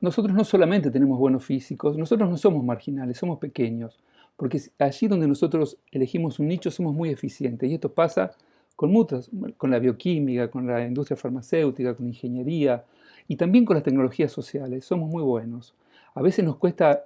nosotros 0.00 0.34
no 0.34 0.44
solamente 0.44 0.90
tenemos 0.90 1.18
buenos 1.18 1.44
físicos, 1.44 1.96
nosotros 1.96 2.28
no 2.30 2.36
somos 2.36 2.64
marginales, 2.64 3.18
somos 3.18 3.38
pequeños, 3.38 3.98
porque 4.36 4.60
allí 4.78 5.08
donde 5.08 5.26
nosotros 5.28 5.78
elegimos 5.90 6.38
un 6.38 6.48
nicho 6.48 6.70
somos 6.70 6.94
muy 6.94 7.10
eficientes, 7.10 7.70
y 7.70 7.74
esto 7.74 7.92
pasa 7.92 8.32
con 8.76 8.90
muchas, 8.90 9.30
con 9.56 9.70
la 9.70 9.78
bioquímica, 9.78 10.50
con 10.50 10.66
la 10.66 10.84
industria 10.84 11.16
farmacéutica, 11.16 11.94
con 11.94 12.06
ingeniería 12.06 12.84
y 13.28 13.36
también 13.36 13.64
con 13.64 13.74
las 13.74 13.84
tecnologías 13.84 14.32
sociales. 14.32 14.84
Somos 14.84 15.08
muy 15.08 15.22
buenos. 15.22 15.74
A 16.14 16.22
veces 16.22 16.44
nos 16.44 16.56
cuesta 16.56 17.04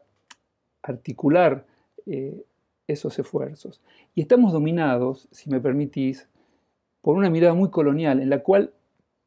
articular 0.83 1.67
eh, 2.07 2.43
esos 2.89 3.19
esfuerzos. 3.19 3.81
Y 4.15 4.23
estamos 4.23 4.53
dominados, 4.53 5.29
si 5.31 5.49
me 5.51 5.61
permitís, 5.61 6.27
por 7.03 7.17
una 7.17 7.31
mirada 7.31 7.55
muy 7.55 7.71
colonial 7.71 8.21
en 8.21 8.31
la 8.31 8.41
cual 8.41 8.73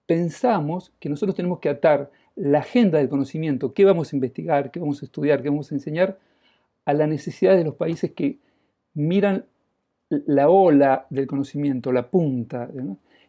pensamos 0.05 0.91
que 0.99 1.07
nosotros 1.07 1.35
tenemos 1.35 1.59
que 1.59 1.69
atar 1.69 2.11
la 2.35 2.59
agenda 2.59 2.97
del 2.97 3.07
conocimiento, 3.07 3.73
qué 3.73 3.85
vamos 3.85 4.11
a 4.11 4.15
investigar, 4.15 4.71
qué 4.71 4.79
vamos 4.79 5.01
a 5.01 5.05
estudiar, 5.05 5.41
qué 5.41 5.49
vamos 5.49 5.71
a 5.71 5.75
enseñar, 5.75 6.17
a 6.85 6.93
la 6.93 7.07
necesidad 7.07 7.55
de 7.55 7.63
los 7.63 7.75
países 7.75 8.11
que 8.11 8.39
miran 8.93 9.45
la 10.09 10.49
ola 10.49 11.05
del 11.09 11.27
conocimiento, 11.27 11.91
la 11.91 12.09
punta. 12.09 12.69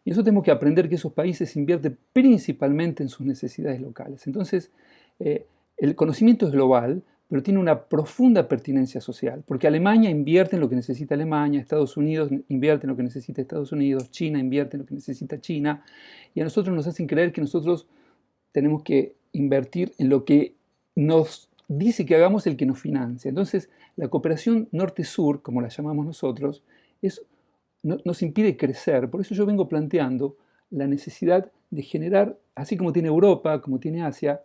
Y 0.05 0.11
eso 0.11 0.25
tenemos 0.25 0.45
que 0.45 0.51
aprender 0.51 0.89
que 0.89 0.97
esos 0.97 1.13
países 1.13 1.55
invierten 1.57 1.97
principalmente 2.13 3.03
en 3.03 3.09
sus 3.09 3.27
necesidades 3.27 3.81
locales. 3.81 4.27
Entonces, 4.27 4.73
eh, 5.21 5.47
el 5.77 5.95
conocimiento 5.95 6.47
es 6.47 6.53
global, 6.53 7.03
pero 7.33 7.43
tiene 7.43 7.61
una 7.61 7.85
profunda 7.85 8.47
pertinencia 8.47 9.01
social, 9.01 9.43
porque 9.47 9.67
Alemania 9.67 10.11
invierte 10.11 10.57
en 10.57 10.61
lo 10.61 10.69
que 10.69 10.77
necesita 10.77 11.15
Alemania, 11.15 11.63
Estados 11.63 11.97
Unidos 11.97 12.29
invierte 12.49 12.85
en 12.85 12.91
lo 12.91 12.97
que 12.99 13.05
necesita 13.05 13.41
Estados 13.41 13.73
Unidos, 13.73 14.11
China 14.11 14.39
invierte 14.39 14.77
en 14.77 14.83
lo 14.83 14.87
que 14.87 14.93
necesita 14.93 15.41
China, 15.41 15.83
y 16.35 16.43
a 16.43 16.45
nosotros 16.45 16.77
nos 16.77 16.87
hacen 16.87 17.07
creer 17.07 17.33
que 17.33 17.41
nosotros 17.41 17.87
tenemos 18.53 18.83
que 18.83 19.15
invertir 19.33 19.95
en 19.97 20.11
lo 20.11 20.27
que 20.27 20.57
nos 20.95 21.49
dice 21.69 22.05
que 22.05 22.17
hagamos 22.17 22.47
el 22.47 22.59
que 22.59 22.67
nos 22.67 22.79
financia. 22.79 23.31
Entonces, 23.31 23.71
la 23.97 24.09
cooperación 24.09 24.69
norte-sur, 24.71 25.41
como 25.41 25.63
la 25.63 25.69
llamamos 25.69 26.05
nosotros, 26.05 26.63
nos 27.83 28.23
impide 28.23 28.59
crecer. 28.59 29.09
Por 29.09 29.23
eso 29.23 29.35
yo 29.35 29.47
vengo 29.47 29.71
planteando 29.71 30.37
la 30.69 30.87
necesidad 30.87 31.51
de 31.71 31.83
generar, 31.83 32.39
así 32.55 32.77
como 32.77 32.93
tiene 32.93 33.09
Europa, 33.09 33.63
como 33.63 33.81
tiene 33.81 34.03
Asia, 34.03 34.43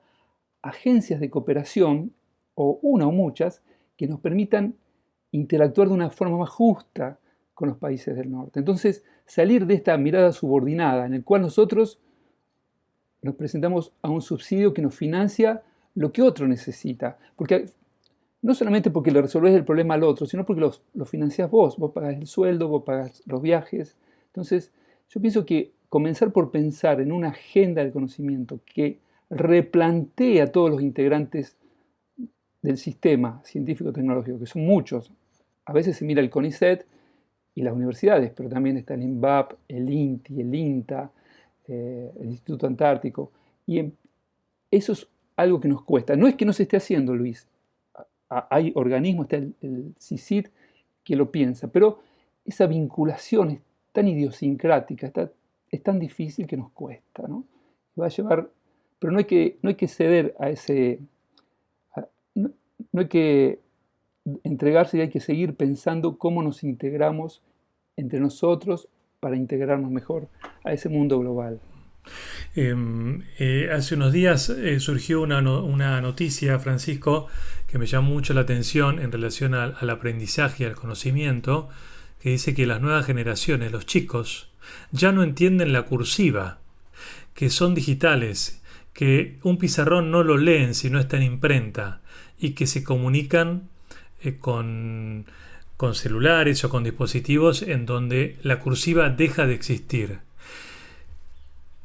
agencias 0.61 1.19
de 1.19 1.29
cooperación, 1.29 2.13
o 2.57 2.79
una 2.81 3.07
o 3.07 3.11
muchas, 3.11 3.61
que 3.95 4.07
nos 4.07 4.19
permitan 4.19 4.75
interactuar 5.31 5.87
de 5.89 5.93
una 5.93 6.09
forma 6.09 6.37
más 6.37 6.49
justa 6.49 7.19
con 7.53 7.69
los 7.69 7.77
países 7.77 8.15
del 8.15 8.31
norte. 8.31 8.59
Entonces, 8.59 9.03
salir 9.25 9.65
de 9.67 9.75
esta 9.75 9.95
mirada 9.97 10.31
subordinada 10.31 11.05
en 11.05 11.13
el 11.13 11.23
cual 11.23 11.43
nosotros 11.43 11.99
nos 13.21 13.35
presentamos 13.35 13.93
a 14.01 14.09
un 14.09 14.21
subsidio 14.21 14.73
que 14.73 14.81
nos 14.81 14.95
financia 14.95 15.63
lo 15.95 16.11
que 16.11 16.21
otro 16.21 16.47
necesita. 16.47 17.17
Porque 17.35 17.65
no 18.41 18.55
solamente 18.55 18.89
porque 18.89 19.11
le 19.11 19.21
resolvés 19.21 19.53
el 19.53 19.65
problema 19.65 19.93
al 19.93 20.03
otro, 20.03 20.25
sino 20.25 20.45
porque 20.45 20.61
lo, 20.61 21.05
financiás 21.05 21.49
vos, 21.49 21.77
vos 21.77 21.91
pagás 21.91 22.15
el 22.15 22.27
sueldo, 22.27 22.67
vos 22.67 22.83
pagás 22.83 23.21
los 23.25 23.41
viajes. 23.41 23.97
Entonces, 24.27 24.71
yo 25.09 25.21
pienso 25.21 25.45
que 25.45 25.73
comenzar 25.89 26.31
por 26.31 26.51
pensar 26.51 27.01
en 27.01 27.11
una 27.11 27.29
agenda 27.29 27.83
del 27.83 27.93
conocimiento 27.93 28.59
que 28.65 28.99
replantee 29.29 30.41
a 30.41 30.51
todos 30.51 30.71
los 30.71 30.81
integrantes 30.81 31.57
del 32.61 32.77
sistema 32.77 33.41
científico-tecnológico, 33.43 34.39
que 34.39 34.45
son 34.45 34.65
muchos. 34.65 35.11
A 35.65 35.73
veces 35.73 35.97
se 35.97 36.05
mira 36.05 36.21
el 36.21 36.29
CONICET 36.29 36.85
y 37.55 37.61
las 37.61 37.73
universidades, 37.73 38.31
pero 38.35 38.49
también 38.49 38.77
está 38.77 38.93
el 38.93 39.03
INVAP, 39.03 39.53
el 39.67 39.89
INTI, 39.89 40.41
el 40.41 40.53
INTA, 40.53 41.11
eh, 41.67 42.11
el 42.19 42.29
Instituto 42.29 42.67
Antártico. 42.67 43.31
Y 43.65 43.91
eso 44.71 44.93
es 44.93 45.07
algo 45.35 45.59
que 45.59 45.67
nos 45.67 45.83
cuesta. 45.83 46.15
No 46.15 46.27
es 46.27 46.35
que 46.35 46.45
no 46.45 46.53
se 46.53 46.63
esté 46.63 46.77
haciendo, 46.77 47.15
Luis, 47.15 47.47
hay 48.29 48.71
organismos, 48.75 49.25
está 49.25 49.37
el, 49.37 49.55
el 49.61 49.93
CICID 49.99 50.47
que 51.03 51.15
lo 51.15 51.31
piensa, 51.31 51.69
pero 51.69 51.99
esa 52.45 52.65
vinculación 52.65 53.51
es 53.51 53.59
tan 53.91 54.07
idiosincrática, 54.07 55.11
es 55.71 55.83
tan 55.83 55.99
difícil 55.99 56.47
que 56.47 56.57
nos 56.57 56.71
cuesta, 56.71 57.27
¿no? 57.27 57.43
Va 57.99 58.05
a 58.05 58.09
llevar, 58.09 58.49
pero 58.99 59.11
no 59.11 59.19
hay 59.19 59.25
que, 59.25 59.57
no 59.61 59.69
hay 59.69 59.75
que 59.75 59.87
ceder 59.87 60.35
a 60.39 60.49
ese, 60.49 60.99
no, 62.37 62.51
hay 62.93 63.07
que 63.07 63.59
entregarse 64.43 64.97
y 64.97 65.01
hay 65.01 65.09
que 65.09 65.19
seguir 65.19 65.55
pensando 65.55 66.17
cómo 66.17 66.43
nos 66.43 66.63
integramos 66.63 67.41
entre 67.95 68.19
nosotros 68.19 68.89
para 69.19 69.35
integrarnos 69.35 69.91
mejor 69.91 70.27
a 70.63 70.73
ese 70.73 70.89
mundo 70.89 71.19
global. 71.19 71.59
Em, 72.55 73.23
eh, 73.37 73.69
hace 73.71 73.95
unos 73.95 74.13
días 74.13 74.49
eh, 74.49 74.79
surgió 74.79 75.21
una, 75.21 75.39
una, 75.39 75.99
noticia, 76.01 76.57
Francisco, 76.59 77.27
que 77.67 77.77
me 77.77 77.85
llamó 77.85 78.11
mucho 78.11 78.33
la 78.33 78.41
atención 78.41 78.99
en 78.99 79.11
relación 79.11 79.53
al, 79.53 79.89
aprendizaje 79.89 80.63
y 80.63 80.67
al 80.67 80.75
conocimiento, 80.75 81.69
que 82.21 82.29
dice 82.29 82.53
que 82.53 82.65
las 82.65 82.81
nuevas 82.81 83.05
generaciones, 83.05 83.71
los 83.71 83.85
chicos, 83.85 84.51
ya 84.91 85.11
no 85.11 85.23
entienden 85.23 85.73
la 85.73 85.83
cursiva, 85.83 86.59
que 87.33 87.49
son 87.49 87.75
digitales, 87.75 88.61
que 88.93 89.37
un 89.43 89.57
pizarrón 89.57 90.09
no 90.09 90.23
lo 90.23 90.37
leen 90.37 90.73
si 90.73 90.89
no 90.89 90.99
está 90.99 91.17
en 91.17 91.23
imprenta 91.23 92.01
y 92.39 92.51
que 92.51 92.67
se 92.67 92.83
comunican 92.83 93.69
eh, 94.23 94.37
con, 94.37 95.25
con 95.77 95.95
celulares 95.95 96.63
o 96.63 96.69
con 96.69 96.83
dispositivos 96.83 97.61
en 97.61 97.85
donde 97.85 98.37
la 98.41 98.59
cursiva 98.59 99.09
deja 99.09 99.45
de 99.45 99.53
existir. 99.53 100.19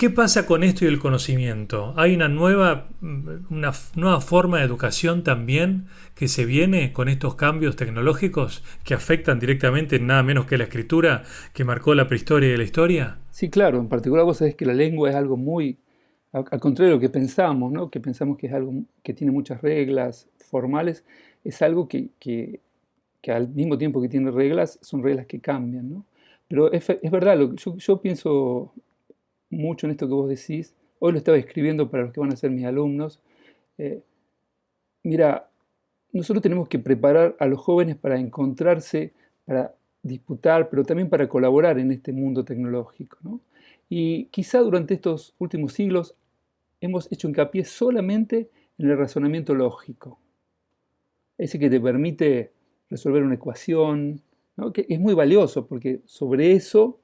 ¿Qué 0.03 0.11
pasa 0.11 0.47
con 0.47 0.65
esto 0.65 0.85
y 0.85 0.89
el 0.89 0.99
conocimiento? 0.99 1.95
¿Hay 1.97 2.13
una 2.17 2.29
nueva, 2.29 2.89
una 3.03 3.71
nueva 3.95 4.21
forma 4.21 4.59
de 4.59 4.65
educación 4.65 5.23
también 5.23 5.87
que 6.17 6.27
se 6.27 6.45
viene 6.45 6.93
con 6.93 7.09
estos 7.09 7.37
cambios 7.37 7.77
tecnológicos 7.77 8.65
que 8.83 8.95
afectan 8.95 9.39
directamente 9.39 10.01
nada 10.01 10.25
menos 10.25 10.47
que 10.47 10.59
la 10.59 10.65
escritura 10.65 11.23
que 11.53 11.65
marcó 11.65 11.95
la 11.95 12.09
prehistoria 12.09 12.53
y 12.53 12.57
la 12.57 12.65
historia? 12.65 13.19
Sí, 13.31 13.49
claro. 13.49 13.79
En 13.79 13.89
particular 13.89 14.25
vos 14.25 14.39
sabés 14.39 14.57
que 14.57 14.67
la 14.67 14.75
lengua 14.75 15.09
es 15.09 15.15
algo 15.15 15.37
muy, 15.37 15.79
al 16.33 16.59
contrario 16.59 16.95
de 16.95 16.97
lo 16.97 17.01
que 17.01 17.09
pensamos, 17.09 17.71
¿no? 17.71 17.89
que 17.89 18.01
pensamos 18.01 18.37
que 18.37 18.49
es 18.49 18.53
algo 18.55 18.73
que 19.05 19.15
tiene 19.15 19.33
muchas 19.33 19.63
reglas 19.63 20.29
formales, 20.53 21.03
es 21.45 21.63
algo 21.63 21.89
que, 21.89 22.11
que, 22.21 22.61
al 23.33 23.49
mismo 23.49 23.79
tiempo 23.79 24.03
que 24.03 24.11
tiene 24.11 24.31
reglas, 24.31 24.79
son 24.83 25.03
reglas 25.03 25.27
que 25.27 25.41
cambian. 25.41 25.91
¿no? 25.91 26.05
Pero 26.47 26.71
es, 26.71 26.87
verdad, 27.11 27.39
lo, 27.39 27.55
yo, 27.55 28.01
pienso 28.03 28.73
mucho 29.49 29.87
en 29.87 29.93
esto 29.93 30.07
que 30.07 30.15
vos 30.15 30.29
decís. 30.29 30.75
Hoy 30.99 31.13
lo 31.13 31.19
estaba 31.19 31.39
escribiendo 31.39 31.91
para 31.91 32.05
los 32.05 32.13
que 32.13 32.21
van 32.21 32.33
a 32.33 32.37
ser 32.37 32.51
mis 32.51 32.67
alumnos. 32.67 33.21
Eh, 33.79 34.03
mira, 35.03 35.49
nosotros 36.13 36.43
tenemos 36.43 36.69
que 36.69 36.79
preparar 36.79 37.35
a 37.41 37.47
los 37.47 37.59
jóvenes 37.59 37.97
para 37.97 38.21
encontrarse, 38.21 39.15
para 39.47 39.75
disputar, 40.03 40.69
pero 40.69 40.85
también 40.85 41.09
para 41.09 41.29
colaborar 41.29 41.79
en 41.79 41.91
este 41.91 42.13
mundo 42.13 42.45
tecnológico. 42.45 43.41
Y 43.89 44.27
quizá 44.27 44.59
durante 44.61 44.95
estos 44.95 45.35
últimos 45.39 45.73
siglos 45.73 46.15
hemos 46.83 47.11
hecho 47.11 47.29
hincapié 47.29 47.65
solamente 47.65 48.51
en 48.79 48.91
el 48.91 48.99
razonamiento 48.99 49.55
lógico, 49.55 50.19
ese 51.39 51.59
que 51.59 51.71
te 51.71 51.81
permite 51.81 52.53
resolver 52.91 53.23
una 53.23 53.35
ecuación, 53.35 54.23
que 54.75 54.87
es 54.89 55.01
muy 55.01 55.15
valioso 55.15 55.67
porque 55.67 56.03
sobre 56.05 56.53
eso 56.53 57.01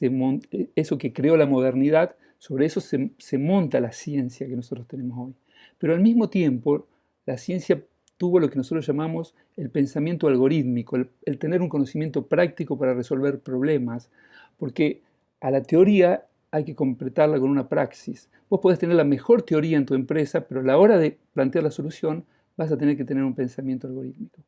e, 0.00 0.70
eso 0.74 0.98
que 0.98 1.12
creó 1.12 1.36
la 1.36 1.46
modernidad, 1.46 2.16
sobre 2.38 2.66
eso 2.66 2.80
se, 2.80 3.38
monta 3.38 3.80
la 3.80 3.92
ciencia 3.92 4.46
que 4.46 4.56
nosotros 4.56 4.86
tenemos 4.86 5.18
hoy. 5.18 5.34
Pero 5.78 5.94
al 5.94 6.00
mismo 6.00 6.28
tiempo, 6.28 6.86
la 7.26 7.38
ciencia 7.38 7.82
tuvo 8.16 8.40
lo 8.40 8.50
que 8.50 8.56
nosotros 8.56 8.86
llamamos 8.86 9.34
el 9.56 9.70
pensamiento 9.70 10.26
algorítmico, 10.26 10.96
el, 10.96 11.38
tener 11.38 11.62
un 11.62 11.68
conocimiento 11.68 12.26
práctico 12.26 12.78
para 12.78 12.94
resolver 12.94 13.40
problemas, 13.40 14.10
porque 14.56 15.02
a 15.40 15.50
la 15.50 15.62
teoría 15.62 16.26
hay 16.50 16.64
que 16.64 16.74
completarla 16.74 17.38
con 17.38 17.50
una 17.50 17.68
praxis. 17.68 18.28
Vos 18.48 18.60
podés 18.60 18.78
tener 18.78 18.96
la 18.96 19.04
mejor 19.04 19.42
teoría 19.42 19.76
en 19.76 19.86
tu 19.86 19.94
empresa, 19.94 20.48
pero 20.48 20.60
a 20.60 20.64
la 20.64 20.78
hora 20.78 20.98
de 20.98 21.18
plantear 21.34 21.62
la 21.62 21.70
solución 21.70 22.24
vas 22.58 22.72
a 22.72 22.76
tener 22.76 22.96
que 22.96 23.04
tener 23.04 23.24
un 23.24 23.34
pensamiento 23.34 23.86
algorítmico. 23.86 24.42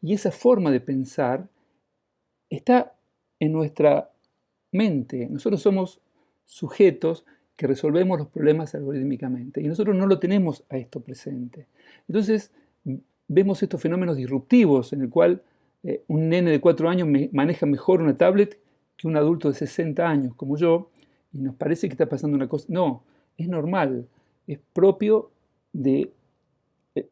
Y 0.00 0.12
esa 0.12 0.30
forma 0.30 0.70
de 0.70 0.80
pensar 0.80 1.48
está 2.50 2.94
en 3.40 3.52
nuestra 3.52 4.10
mente. 4.70 5.26
Nosotros 5.30 5.62
somos 5.62 6.00
sujetos 6.44 7.24
que 7.56 7.66
resolvemos 7.66 8.18
los 8.18 8.28
problemas 8.28 8.74
algorítmicamente 8.74 9.62
y 9.62 9.66
nosotros 9.66 9.96
no 9.96 10.06
lo 10.06 10.18
tenemos 10.18 10.64
a 10.68 10.76
esto 10.76 11.00
presente. 11.00 11.66
Entonces 12.06 12.52
vemos 13.28 13.62
estos 13.62 13.80
fenómenos 13.80 14.16
disruptivos 14.16 14.92
en 14.92 15.00
el 15.00 15.08
cual 15.08 15.42
eh, 15.82 16.02
un 16.08 16.28
nene 16.28 16.50
de 16.50 16.60
cuatro 16.60 16.90
años 16.90 17.08
maneja 17.32 17.64
mejor 17.64 18.02
una 18.02 18.18
tablet 18.18 18.58
que 18.96 19.08
un 19.08 19.16
adulto 19.16 19.48
de 19.48 19.54
60 19.54 20.06
años 20.06 20.34
como 20.34 20.58
yo 20.58 20.90
y 21.32 21.38
nos 21.38 21.54
parece 21.54 21.88
que 21.88 21.94
está 21.94 22.06
pasando 22.06 22.36
una 22.36 22.48
cosa. 22.48 22.66
No, 22.68 23.04
es 23.38 23.48
normal, 23.48 24.06
es 24.46 24.58
propio 24.74 25.30
de 25.72 26.12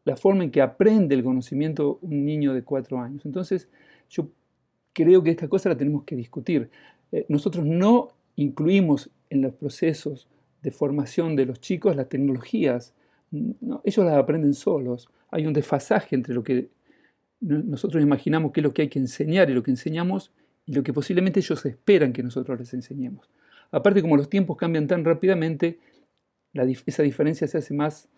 la 0.05 0.17
forma 0.17 0.45
en 0.45 0.51
que 0.51 0.63
aprende 0.63 1.15
el 1.15 1.25
conocimiento 1.25 1.99
un 2.03 2.25
niño 2.25 2.55
de 2.55 2.63
cuatro 2.63 2.99
años. 3.01 3.25
Entonces 3.27 3.69
yo 4.09 4.29
creo 4.93 5.23
que 5.23 5.31
esta 5.31 5.49
cosa 5.49 5.69
la 5.69 5.77
tenemos 5.77 6.05
que 6.05 6.17
discutir. 6.17 6.71
Eh, 7.11 7.27
nosotros 7.29 7.65
no 7.65 8.09
incluimos 8.37 9.11
en 9.31 9.43
los 9.43 9.55
procesos 9.55 10.29
de 10.63 10.71
formación 10.71 11.37
de 11.37 11.47
los 11.47 11.61
chicos 11.61 11.97
las 11.97 12.09
tecnologías. 12.09 12.95
ellos 13.85 14.07
las 14.07 14.17
aprenden 14.17 14.55
solos. 14.55 15.09
Hay 15.31 15.47
un 15.47 15.53
desfasaje 15.53 16.15
entre 16.15 16.35
lo 16.35 16.43
que 16.43 16.69
nosotros 17.41 18.03
imaginamos 18.03 18.53
que 18.53 18.61
es 18.61 18.65
lo 18.65 18.73
que 18.73 18.83
hay 18.83 18.89
que 18.89 19.01
enseñar 19.01 19.51
y 19.51 19.55
lo 19.55 19.63
que 19.63 19.73
enseñamos 19.73 20.31
y 20.65 20.75
lo 20.75 20.83
que 20.83 20.93
posiblemente 20.93 21.41
ellos 21.41 21.65
esperan 21.67 22.13
que 22.13 22.23
nosotros 22.23 22.59
les 22.59 22.73
enseñemos. 22.73 23.29
Aparte, 23.73 24.03
como 24.03 24.17
los 24.17 24.29
tiempos 24.29 24.57
cambian 24.57 24.87
tan 24.87 25.05
rápidamente, 25.05 25.81
esa 26.87 27.03
diferencia 27.03 27.49
se 27.49 27.59
hace 27.59 27.75
más, 27.75 28.09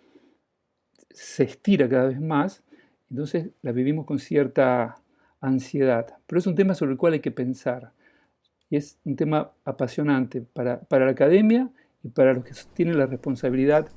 se 1.15 1.45
estira 1.45 1.89
cada 1.89 2.09
vez 2.09 2.21
más, 2.21 2.63
entonces 3.09 3.49
la 3.63 3.73
vivimos 3.73 4.05
con 4.05 4.19
cierta 4.19 4.97
ansiedad. 5.41 6.19
Pero 6.27 6.39
es 6.39 6.47
un 6.47 6.55
tema 6.55 6.75
sobre 6.75 6.93
el 6.93 6.99
cual 6.99 7.15
hay 7.15 7.21
que 7.21 7.31
pensar 7.31 7.93
es 8.77 8.99
un 9.05 9.17
tema 9.17 9.51
apasionante 9.65 10.41
para, 10.41 10.81
la 10.91 11.11
academia 11.11 11.71
y 12.03 12.09
para 12.09 12.35
los 12.35 12.45
que 12.45 12.53
tienen 12.75 12.99
la 12.99 13.07
responsabilidad 13.07 13.89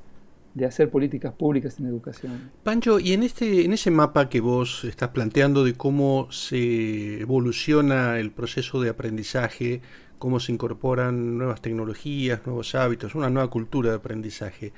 de 0.54 0.66
hacer 0.66 0.90
políticas 0.90 1.34
públicas 1.34 1.80
en 1.80 1.86
educación. 1.86 2.52
Pancho, 2.64 3.00
y 3.00 3.14
en 3.14 3.24
este, 3.24 3.66
en 3.66 3.74
ese 3.74 3.92
mapa 3.92 4.28
que 4.28 4.40
vos 4.40 4.84
estás 4.86 5.10
planteando 5.10 5.64
de 5.64 5.76
cómo 5.76 6.32
se 6.32 7.22
evoluciona 7.22 8.18
el 8.20 8.32
proceso 8.32 8.82
de 8.82 8.90
aprendizaje, 8.90 9.82
cómo 10.18 10.40
se 10.40 10.52
incorporan 10.52 11.38
nuevas 11.38 11.62
tecnologías, 11.62 12.46
nuevos 12.46 12.74
hábitos, 12.74 13.14
una 13.14 13.30
nueva 13.30 13.52
cultura 13.52 13.92
de 13.92 13.98
aprendizaje, 13.98 14.74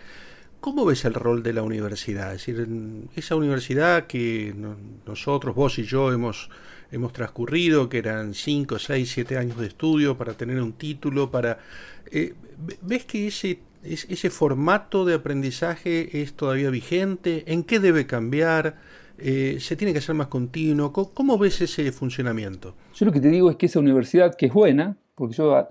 ¿cómo 0.60 0.86
ves 0.86 1.06
el 1.06 1.14
rol 1.14 1.44
de 1.44 1.54
la 1.54 1.64
universidad? 1.64 2.34
Es 2.34 2.46
decir, 2.46 2.68
esa 3.16 3.36
universidad 3.36 4.08
que 4.08 4.54
nosotros, 5.06 5.56
vos 5.56 5.80
y 5.80 5.84
yo 5.84 6.12
hemos 6.12 6.50
hemos 6.92 7.14
transcurrido, 7.14 7.90
que 7.90 8.00
eran 8.00 8.34
5, 8.34 8.80
6, 8.80 9.12
7 9.12 9.38
años 9.38 9.58
de 9.58 9.68
estudio 9.68 10.18
para 10.18 10.34
tener 10.34 10.62
un 10.62 10.74
título, 10.74 11.30
para... 11.32 11.60
Eh, 12.12 12.34
¿Ves 12.82 13.06
que 13.06 13.28
ese, 13.28 13.60
ese 13.84 14.30
formato 14.30 15.06
de 15.06 15.16
aprendizaje 15.16 16.22
es 16.22 16.34
todavía 16.34 16.70
vigente? 16.70 17.44
¿En 17.48 17.64
qué 17.64 17.80
debe 17.80 18.06
cambiar? 18.06 18.76
Eh, 19.18 19.58
¿Se 19.60 19.76
tiene 19.76 19.94
que 19.94 20.00
hacer 20.00 20.16
más 20.16 20.28
continuo? 20.28 20.92
¿Cómo, 20.92 21.38
ves 21.38 21.62
ese 21.62 21.92
funcionamiento? 21.92 22.76
Yo 22.96 23.06
lo 23.06 23.12
que 23.12 23.22
te 23.22 23.30
digo 23.30 23.50
es 23.50 23.58
que 23.58 23.68
esa 23.68 23.80
universidad, 23.80 24.36
que 24.36 24.48
es 24.48 24.54
buena, 24.54 24.98
porque 25.16 25.36
yo, 25.36 25.68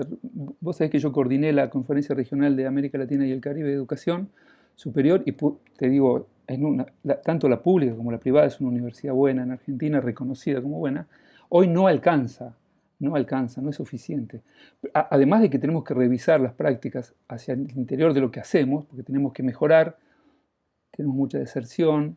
vos 0.61 0.77
sabés 0.77 0.91
que 0.91 0.99
yo 0.99 1.13
coordiné 1.13 1.53
la 1.53 1.71
Conferencia 1.71 2.15
Regional 2.15 2.57
de 2.57 2.67
América 2.67 2.99
Latina 2.99 3.27
y 3.27 3.33
el 3.33 3.41
Caribe 3.41 3.69
de 3.69 3.75
Educación 3.75 4.29
Superior 4.79 5.25
y 5.27 5.33
te 5.33 5.89
digo, 5.89 6.29
tanto 7.25 7.49
la 7.49 7.61
pública 7.61 7.97
como 7.97 8.13
la 8.13 8.19
privada 8.19 8.47
es 8.47 8.61
una 8.61 8.71
universidad 8.71 9.13
buena 9.13 9.43
en 9.43 9.51
Argentina, 9.51 10.01
reconocida 10.01 10.63
como 10.63 10.79
buena, 10.79 11.09
hoy 11.49 11.67
no 11.67 11.89
alcanza, 11.89 12.57
no 13.01 13.17
alcanza, 13.17 13.61
no 13.61 13.71
es 13.71 13.77
suficiente. 13.77 14.41
Además 14.95 15.41
de 15.41 15.51
que 15.51 15.59
tenemos 15.59 15.83
que 15.83 15.95
revisar 15.95 16.41
las 16.41 16.53
prácticas 16.53 17.13
hacia 17.27 17.55
el 17.55 17.77
interior 17.77 18.15
de 18.15 18.21
lo 18.21 18.31
que 18.31 18.39
hacemos, 18.39 18.85
porque 18.85 19.03
tenemos 19.03 19.33
que 19.33 19.43
mejorar, 19.43 19.99
tenemos 20.93 21.17
mucha 21.17 21.39
deserción, 21.39 22.17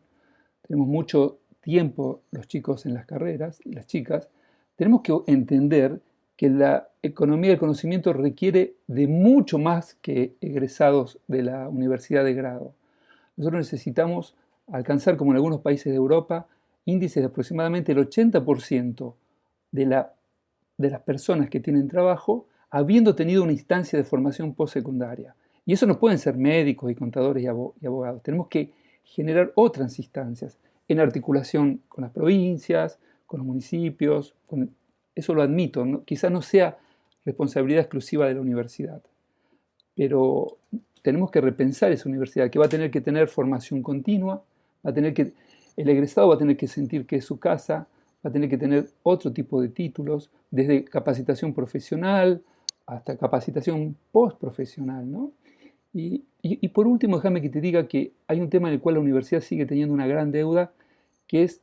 tenemos 0.64 0.86
mucho 0.86 1.40
tiempo 1.62 2.22
los 2.30 2.46
chicos 2.46 2.86
en 2.86 2.94
las 2.94 3.06
carreras 3.06 3.60
y 3.64 3.72
las 3.72 3.88
chicas, 3.88 4.28
tenemos 4.76 5.00
que 5.00 5.12
entender 5.26 6.00
que 6.36 6.48
la 6.48 6.88
economía 7.02 7.50
del 7.50 7.58
conocimiento 7.58 8.12
requiere 8.12 8.74
de 8.86 9.06
mucho 9.06 9.58
más 9.58 9.94
que 9.94 10.34
egresados 10.40 11.18
de 11.28 11.42
la 11.42 11.68
universidad 11.68 12.24
de 12.24 12.34
grado. 12.34 12.74
Nosotros 13.36 13.60
necesitamos 13.60 14.34
alcanzar, 14.68 15.16
como 15.16 15.32
en 15.32 15.36
algunos 15.36 15.60
países 15.60 15.92
de 15.92 15.96
Europa, 15.96 16.46
índices 16.84 17.22
de 17.22 17.28
aproximadamente 17.28 17.92
el 17.92 17.98
80% 17.98 19.14
de, 19.70 19.86
la, 19.86 20.14
de 20.78 20.90
las 20.90 21.00
personas 21.02 21.48
que 21.48 21.60
tienen 21.60 21.88
trabajo 21.88 22.46
habiendo 22.70 23.14
tenido 23.14 23.42
una 23.42 23.52
instancia 23.52 23.98
de 23.98 24.04
formación 24.04 24.54
postsecundaria. 24.54 25.34
Y 25.66 25.74
eso 25.74 25.86
no 25.86 25.98
pueden 25.98 26.18
ser 26.18 26.36
médicos 26.36 26.90
y 26.90 26.94
contadores 26.94 27.44
y 27.44 27.46
abogados. 27.46 28.22
Tenemos 28.22 28.48
que 28.48 28.72
generar 29.04 29.52
otras 29.54 29.98
instancias 29.98 30.58
en 30.88 30.98
articulación 30.98 31.82
con 31.88 32.02
las 32.02 32.12
provincias, 32.12 32.98
con 33.26 33.38
los 33.38 33.46
municipios. 33.46 34.34
Eso 35.14 35.34
lo 35.34 35.42
admito. 35.42 36.02
Quizás 36.04 36.30
no 36.30 36.42
sea 36.42 36.78
responsabilidad 37.24 37.82
exclusiva 37.82 38.26
de 38.26 38.34
la 38.34 38.40
universidad. 38.40 39.02
Pero 39.94 40.58
tenemos 41.02 41.30
que 41.30 41.40
repensar 41.40 41.92
esa 41.92 42.08
universidad, 42.08 42.50
que 42.50 42.58
va 42.58 42.66
a 42.66 42.68
tener 42.68 42.90
que 42.90 43.00
tener 43.00 43.28
formación 43.28 43.82
continua, 43.82 44.42
va 44.84 44.90
a 44.90 44.94
tener 44.94 45.12
que, 45.14 45.32
el 45.76 45.88
egresado 45.88 46.28
va 46.28 46.36
a 46.36 46.38
tener 46.38 46.56
que 46.56 46.68
sentir 46.68 47.06
que 47.06 47.16
es 47.16 47.24
su 47.24 47.38
casa, 47.38 47.88
va 48.24 48.30
a 48.30 48.32
tener 48.32 48.48
que 48.48 48.58
tener 48.58 48.88
otro 49.02 49.32
tipo 49.32 49.60
de 49.60 49.68
títulos, 49.68 50.30
desde 50.50 50.84
capacitación 50.84 51.54
profesional 51.54 52.42
hasta 52.86 53.16
capacitación 53.16 53.96
postprofesional. 54.12 55.10
¿no? 55.10 55.32
Y, 55.92 56.24
y, 56.42 56.68
por 56.68 56.86
último, 56.86 57.16
déjame 57.16 57.42
que 57.42 57.48
te 57.48 57.60
diga 57.60 57.86
que 57.86 58.12
hay 58.26 58.40
un 58.40 58.50
tema 58.50 58.68
en 58.68 58.74
el 58.74 58.80
cual 58.80 58.96
la 58.96 59.00
universidad 59.00 59.40
sigue 59.40 59.66
teniendo 59.66 59.94
una 59.94 60.06
gran 60.06 60.32
deuda, 60.32 60.72
que 61.26 61.42
es 61.42 61.60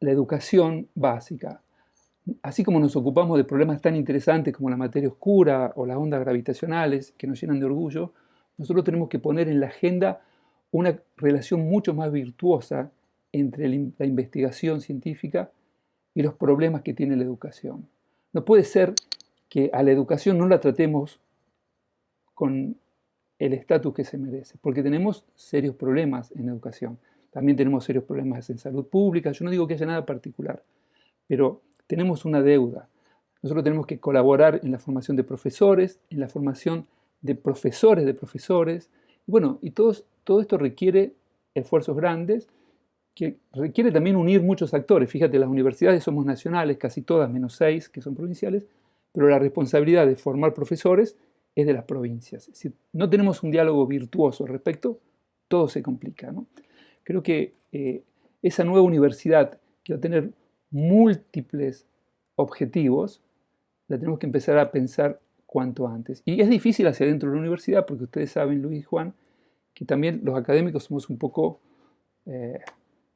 la 0.00 0.10
educación 0.10 0.88
básica. 0.94 1.62
Así 2.42 2.64
como 2.64 2.80
nos 2.80 2.96
ocupamos 2.96 3.36
de 3.36 3.44
problemas 3.44 3.80
tan 3.80 3.96
interesantes 3.96 4.54
como 4.54 4.70
la 4.70 4.76
materia 4.76 5.08
oscura 5.08 5.72
o 5.76 5.84
las 5.84 5.96
ondas 5.96 6.20
gravitacionales 6.20 7.12
que 7.18 7.26
nos 7.26 7.40
llenan 7.40 7.60
de 7.60 7.66
orgullo, 7.66 8.12
nosotros 8.56 8.84
tenemos 8.84 9.08
que 9.08 9.18
poner 9.18 9.48
en 9.48 9.60
la 9.60 9.66
agenda 9.66 10.22
una 10.70 10.98
relación 11.16 11.68
mucho 11.68 11.94
más 11.94 12.10
virtuosa 12.10 12.90
entre 13.32 13.68
la 13.68 14.06
investigación 14.06 14.80
científica 14.80 15.50
y 16.14 16.22
los 16.22 16.34
problemas 16.34 16.82
que 16.82 16.94
tiene 16.94 17.16
la 17.16 17.24
educación. 17.24 17.88
No 18.32 18.44
puede 18.44 18.64
ser 18.64 18.94
que 19.48 19.70
a 19.72 19.82
la 19.82 19.90
educación 19.90 20.38
no 20.38 20.48
la 20.48 20.60
tratemos 20.60 21.20
con 22.34 22.76
el 23.38 23.52
estatus 23.52 23.94
que 23.94 24.04
se 24.04 24.18
merece, 24.18 24.56
porque 24.60 24.82
tenemos 24.82 25.24
serios 25.34 25.74
problemas 25.74 26.32
en 26.32 26.48
educación. 26.48 26.98
También 27.30 27.56
tenemos 27.56 27.84
serios 27.84 28.04
problemas 28.04 28.48
en 28.50 28.58
salud 28.58 28.86
pública. 28.86 29.32
Yo 29.32 29.44
no 29.44 29.50
digo 29.50 29.66
que 29.66 29.74
haya 29.74 29.86
nada 29.86 30.06
particular, 30.06 30.62
pero 31.26 31.60
tenemos 31.86 32.24
una 32.24 32.42
deuda. 32.42 32.88
Nosotros 33.42 33.64
tenemos 33.64 33.86
que 33.86 34.00
colaborar 34.00 34.60
en 34.62 34.72
la 34.72 34.78
formación 34.78 35.16
de 35.16 35.24
profesores, 35.24 36.00
en 36.10 36.20
la 36.20 36.28
formación 36.28 36.86
de 37.20 37.34
profesores 37.34 38.06
de 38.06 38.14
profesores. 38.14 38.90
Bueno, 39.26 39.58
y 39.62 39.70
todo, 39.70 39.94
todo 40.24 40.40
esto 40.40 40.58
requiere 40.58 41.14
esfuerzos 41.54 41.96
grandes, 41.96 42.48
que 43.14 43.36
requiere 43.52 43.92
también 43.92 44.16
unir 44.16 44.42
muchos 44.42 44.74
actores. 44.74 45.10
Fíjate, 45.10 45.38
las 45.38 45.48
universidades 45.48 46.02
somos 46.02 46.26
nacionales, 46.26 46.78
casi 46.78 47.02
todas, 47.02 47.30
menos 47.30 47.54
seis 47.54 47.88
que 47.88 48.02
son 48.02 48.14
provinciales, 48.14 48.66
pero 49.12 49.28
la 49.28 49.38
responsabilidad 49.38 50.06
de 50.06 50.16
formar 50.16 50.52
profesores 50.52 51.16
es 51.54 51.66
de 51.66 51.72
las 51.72 51.84
provincias. 51.84 52.50
Si 52.52 52.72
no 52.92 53.08
tenemos 53.08 53.42
un 53.42 53.50
diálogo 53.50 53.86
virtuoso 53.86 54.44
al 54.44 54.50
respecto, 54.50 54.98
todo 55.48 55.68
se 55.68 55.82
complica. 55.82 56.32
¿no? 56.32 56.46
Creo 57.04 57.22
que 57.22 57.54
eh, 57.72 58.02
esa 58.42 58.64
nueva 58.64 58.82
universidad 58.82 59.58
que 59.84 59.92
va 59.92 59.98
a 59.98 60.00
tener 60.00 60.30
múltiples 60.74 61.86
objetivos, 62.34 63.22
la 63.86 63.96
tenemos 63.96 64.18
que 64.18 64.26
empezar 64.26 64.58
a 64.58 64.72
pensar 64.72 65.20
cuanto 65.46 65.86
antes. 65.86 66.20
Y 66.24 66.40
es 66.40 66.50
difícil 66.50 66.88
hacia 66.88 67.06
dentro 67.06 67.30
de 67.30 67.36
la 67.36 67.40
universidad, 67.40 67.86
porque 67.86 68.04
ustedes 68.04 68.32
saben, 68.32 68.60
Luis 68.60 68.80
y 68.80 68.82
Juan, 68.82 69.14
que 69.72 69.84
también 69.84 70.22
los 70.24 70.36
académicos 70.36 70.84
somos 70.84 71.08
un 71.08 71.16
poco 71.16 71.60
eh, 72.26 72.58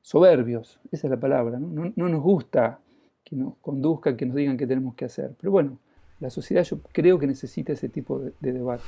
soberbios, 0.01 0.79
esa 0.92 1.09
es 1.09 1.11
la 1.11 1.18
palabra, 1.18 1.59
¿no? 1.59 1.92
¿no? 1.94 2.09
nos 2.09 2.23
gusta 2.23 2.79
que 3.25 3.35
nos 3.35 3.57
conduzcan, 3.57 4.16
que 4.16 4.25
nos 4.25 4.37
digan 4.37 4.57
qué 4.57 4.66
tenemos 4.68 4.94
que 4.94 5.07
hacer. 5.07 5.33
Pero 5.40 5.51
bueno, 5.51 5.79
la 6.21 6.31
sociedad 6.31 6.62
yo 6.62 6.81
creo 6.92 7.18
que 7.18 7.27
necesita 7.27 7.73
ese 7.73 7.88
tipo 7.88 8.21
de, 8.21 8.33
de 8.38 8.53
debate. 8.53 8.85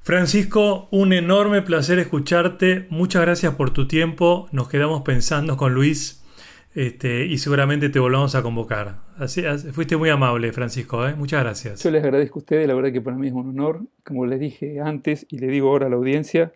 Francisco, 0.00 0.86
un 0.92 1.12
enorme 1.12 1.62
placer 1.62 1.98
escucharte. 1.98 2.86
Muchas 2.90 3.22
gracias 3.22 3.56
por 3.56 3.72
tu 3.72 3.88
tiempo. 3.88 4.48
Nos 4.52 4.68
quedamos 4.68 5.02
pensando 5.02 5.56
con 5.56 5.74
Luis 5.74 6.17
este, 6.78 7.26
y 7.26 7.38
seguramente 7.38 7.88
te 7.88 7.98
volvamos 7.98 8.36
a 8.36 8.42
convocar. 8.44 9.00
Así, 9.16 9.42
fuiste 9.72 9.96
muy 9.96 10.10
amable, 10.10 10.52
Francisco. 10.52 11.08
¿eh? 11.08 11.16
Muchas 11.16 11.42
gracias. 11.42 11.82
Yo 11.82 11.90
les 11.90 12.04
agradezco 12.04 12.38
a 12.38 12.42
ustedes, 12.42 12.68
la 12.68 12.74
verdad 12.74 12.92
que 12.92 13.00
para 13.00 13.16
mí 13.16 13.26
es 13.26 13.32
un 13.32 13.48
honor. 13.48 13.80
Como 14.04 14.26
les 14.26 14.38
dije 14.38 14.78
antes 14.78 15.26
y 15.28 15.38
le 15.38 15.48
digo 15.48 15.70
ahora 15.70 15.86
a 15.86 15.90
la 15.90 15.96
audiencia, 15.96 16.52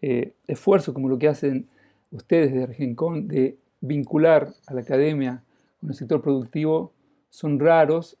eh, 0.00 0.34
esfuerzo 0.46 0.94
como 0.94 1.08
lo 1.08 1.18
que 1.18 1.26
hacen 1.26 1.66
ustedes 2.12 2.54
de 2.54 2.62
Argencon 2.62 3.26
de 3.26 3.56
vincular 3.80 4.54
a 4.68 4.74
la 4.74 4.82
academia 4.82 5.42
con 5.80 5.90
el 5.90 5.96
sector 5.96 6.22
productivo 6.22 6.92
son 7.28 7.58
raros. 7.58 8.16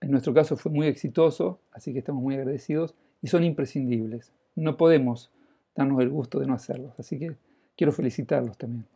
En 0.00 0.10
nuestro 0.10 0.32
caso 0.32 0.56
fue 0.56 0.72
muy 0.72 0.86
exitoso, 0.86 1.60
así 1.72 1.92
que 1.92 1.98
estamos 1.98 2.22
muy 2.22 2.34
agradecidos 2.36 2.94
y 3.20 3.26
son 3.26 3.44
imprescindibles. 3.44 4.32
No 4.56 4.78
podemos 4.78 5.30
darnos 5.76 6.00
el 6.00 6.08
gusto 6.08 6.40
de 6.40 6.46
no 6.46 6.54
hacerlos, 6.54 6.94
así 6.98 7.18
que 7.18 7.36
quiero 7.76 7.92
felicitarlos 7.92 8.56
también. 8.56 8.86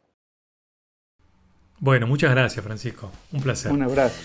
Bueno, 1.79 2.07
muchas 2.07 2.31
gracias 2.31 2.65
Francisco, 2.65 3.13
un 3.33 3.43
placer. 3.43 3.73
Un 3.73 3.83
abrazo. 3.83 4.17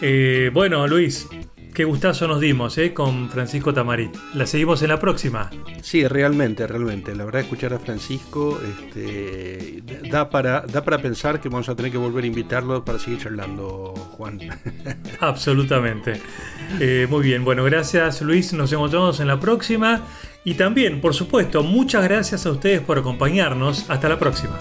Eh, 0.00 0.50
bueno, 0.52 0.86
Luis, 0.86 1.28
qué 1.74 1.84
gustazo 1.84 2.26
nos 2.28 2.40
dimos 2.40 2.78
eh, 2.78 2.94
con 2.94 3.28
Francisco 3.28 3.74
Tamarit. 3.74 4.14
La 4.34 4.46
seguimos 4.46 4.82
en 4.82 4.88
la 4.88 4.98
próxima. 4.98 5.50
Sí, 5.82 6.06
realmente, 6.06 6.66
realmente. 6.66 7.14
La 7.14 7.24
verdad, 7.24 7.42
escuchar 7.42 7.74
a 7.74 7.78
Francisco 7.78 8.60
este, 8.62 9.82
da, 10.10 10.30
para, 10.30 10.62
da 10.62 10.84
para 10.84 10.98
pensar 10.98 11.40
que 11.40 11.48
vamos 11.48 11.68
a 11.68 11.76
tener 11.76 11.92
que 11.92 11.98
volver 11.98 12.24
a 12.24 12.26
invitarlo 12.28 12.84
para 12.84 12.98
seguir 12.98 13.20
charlando, 13.20 13.92
Juan. 14.12 14.40
Absolutamente. 15.20 16.20
Eh, 16.80 17.06
muy 17.10 17.22
bien, 17.22 17.44
bueno, 17.44 17.64
gracias 17.64 18.22
Luis, 18.22 18.52
nos 18.52 18.72
encontramos 18.72 19.20
en 19.20 19.28
la 19.28 19.38
próxima. 19.38 20.02
Y 20.44 20.54
también, 20.54 21.00
por 21.00 21.14
supuesto, 21.14 21.62
muchas 21.62 22.04
gracias 22.04 22.44
a 22.46 22.50
ustedes 22.50 22.80
por 22.80 22.98
acompañarnos. 22.98 23.88
Hasta 23.88 24.08
la 24.08 24.18
próxima. 24.18 24.58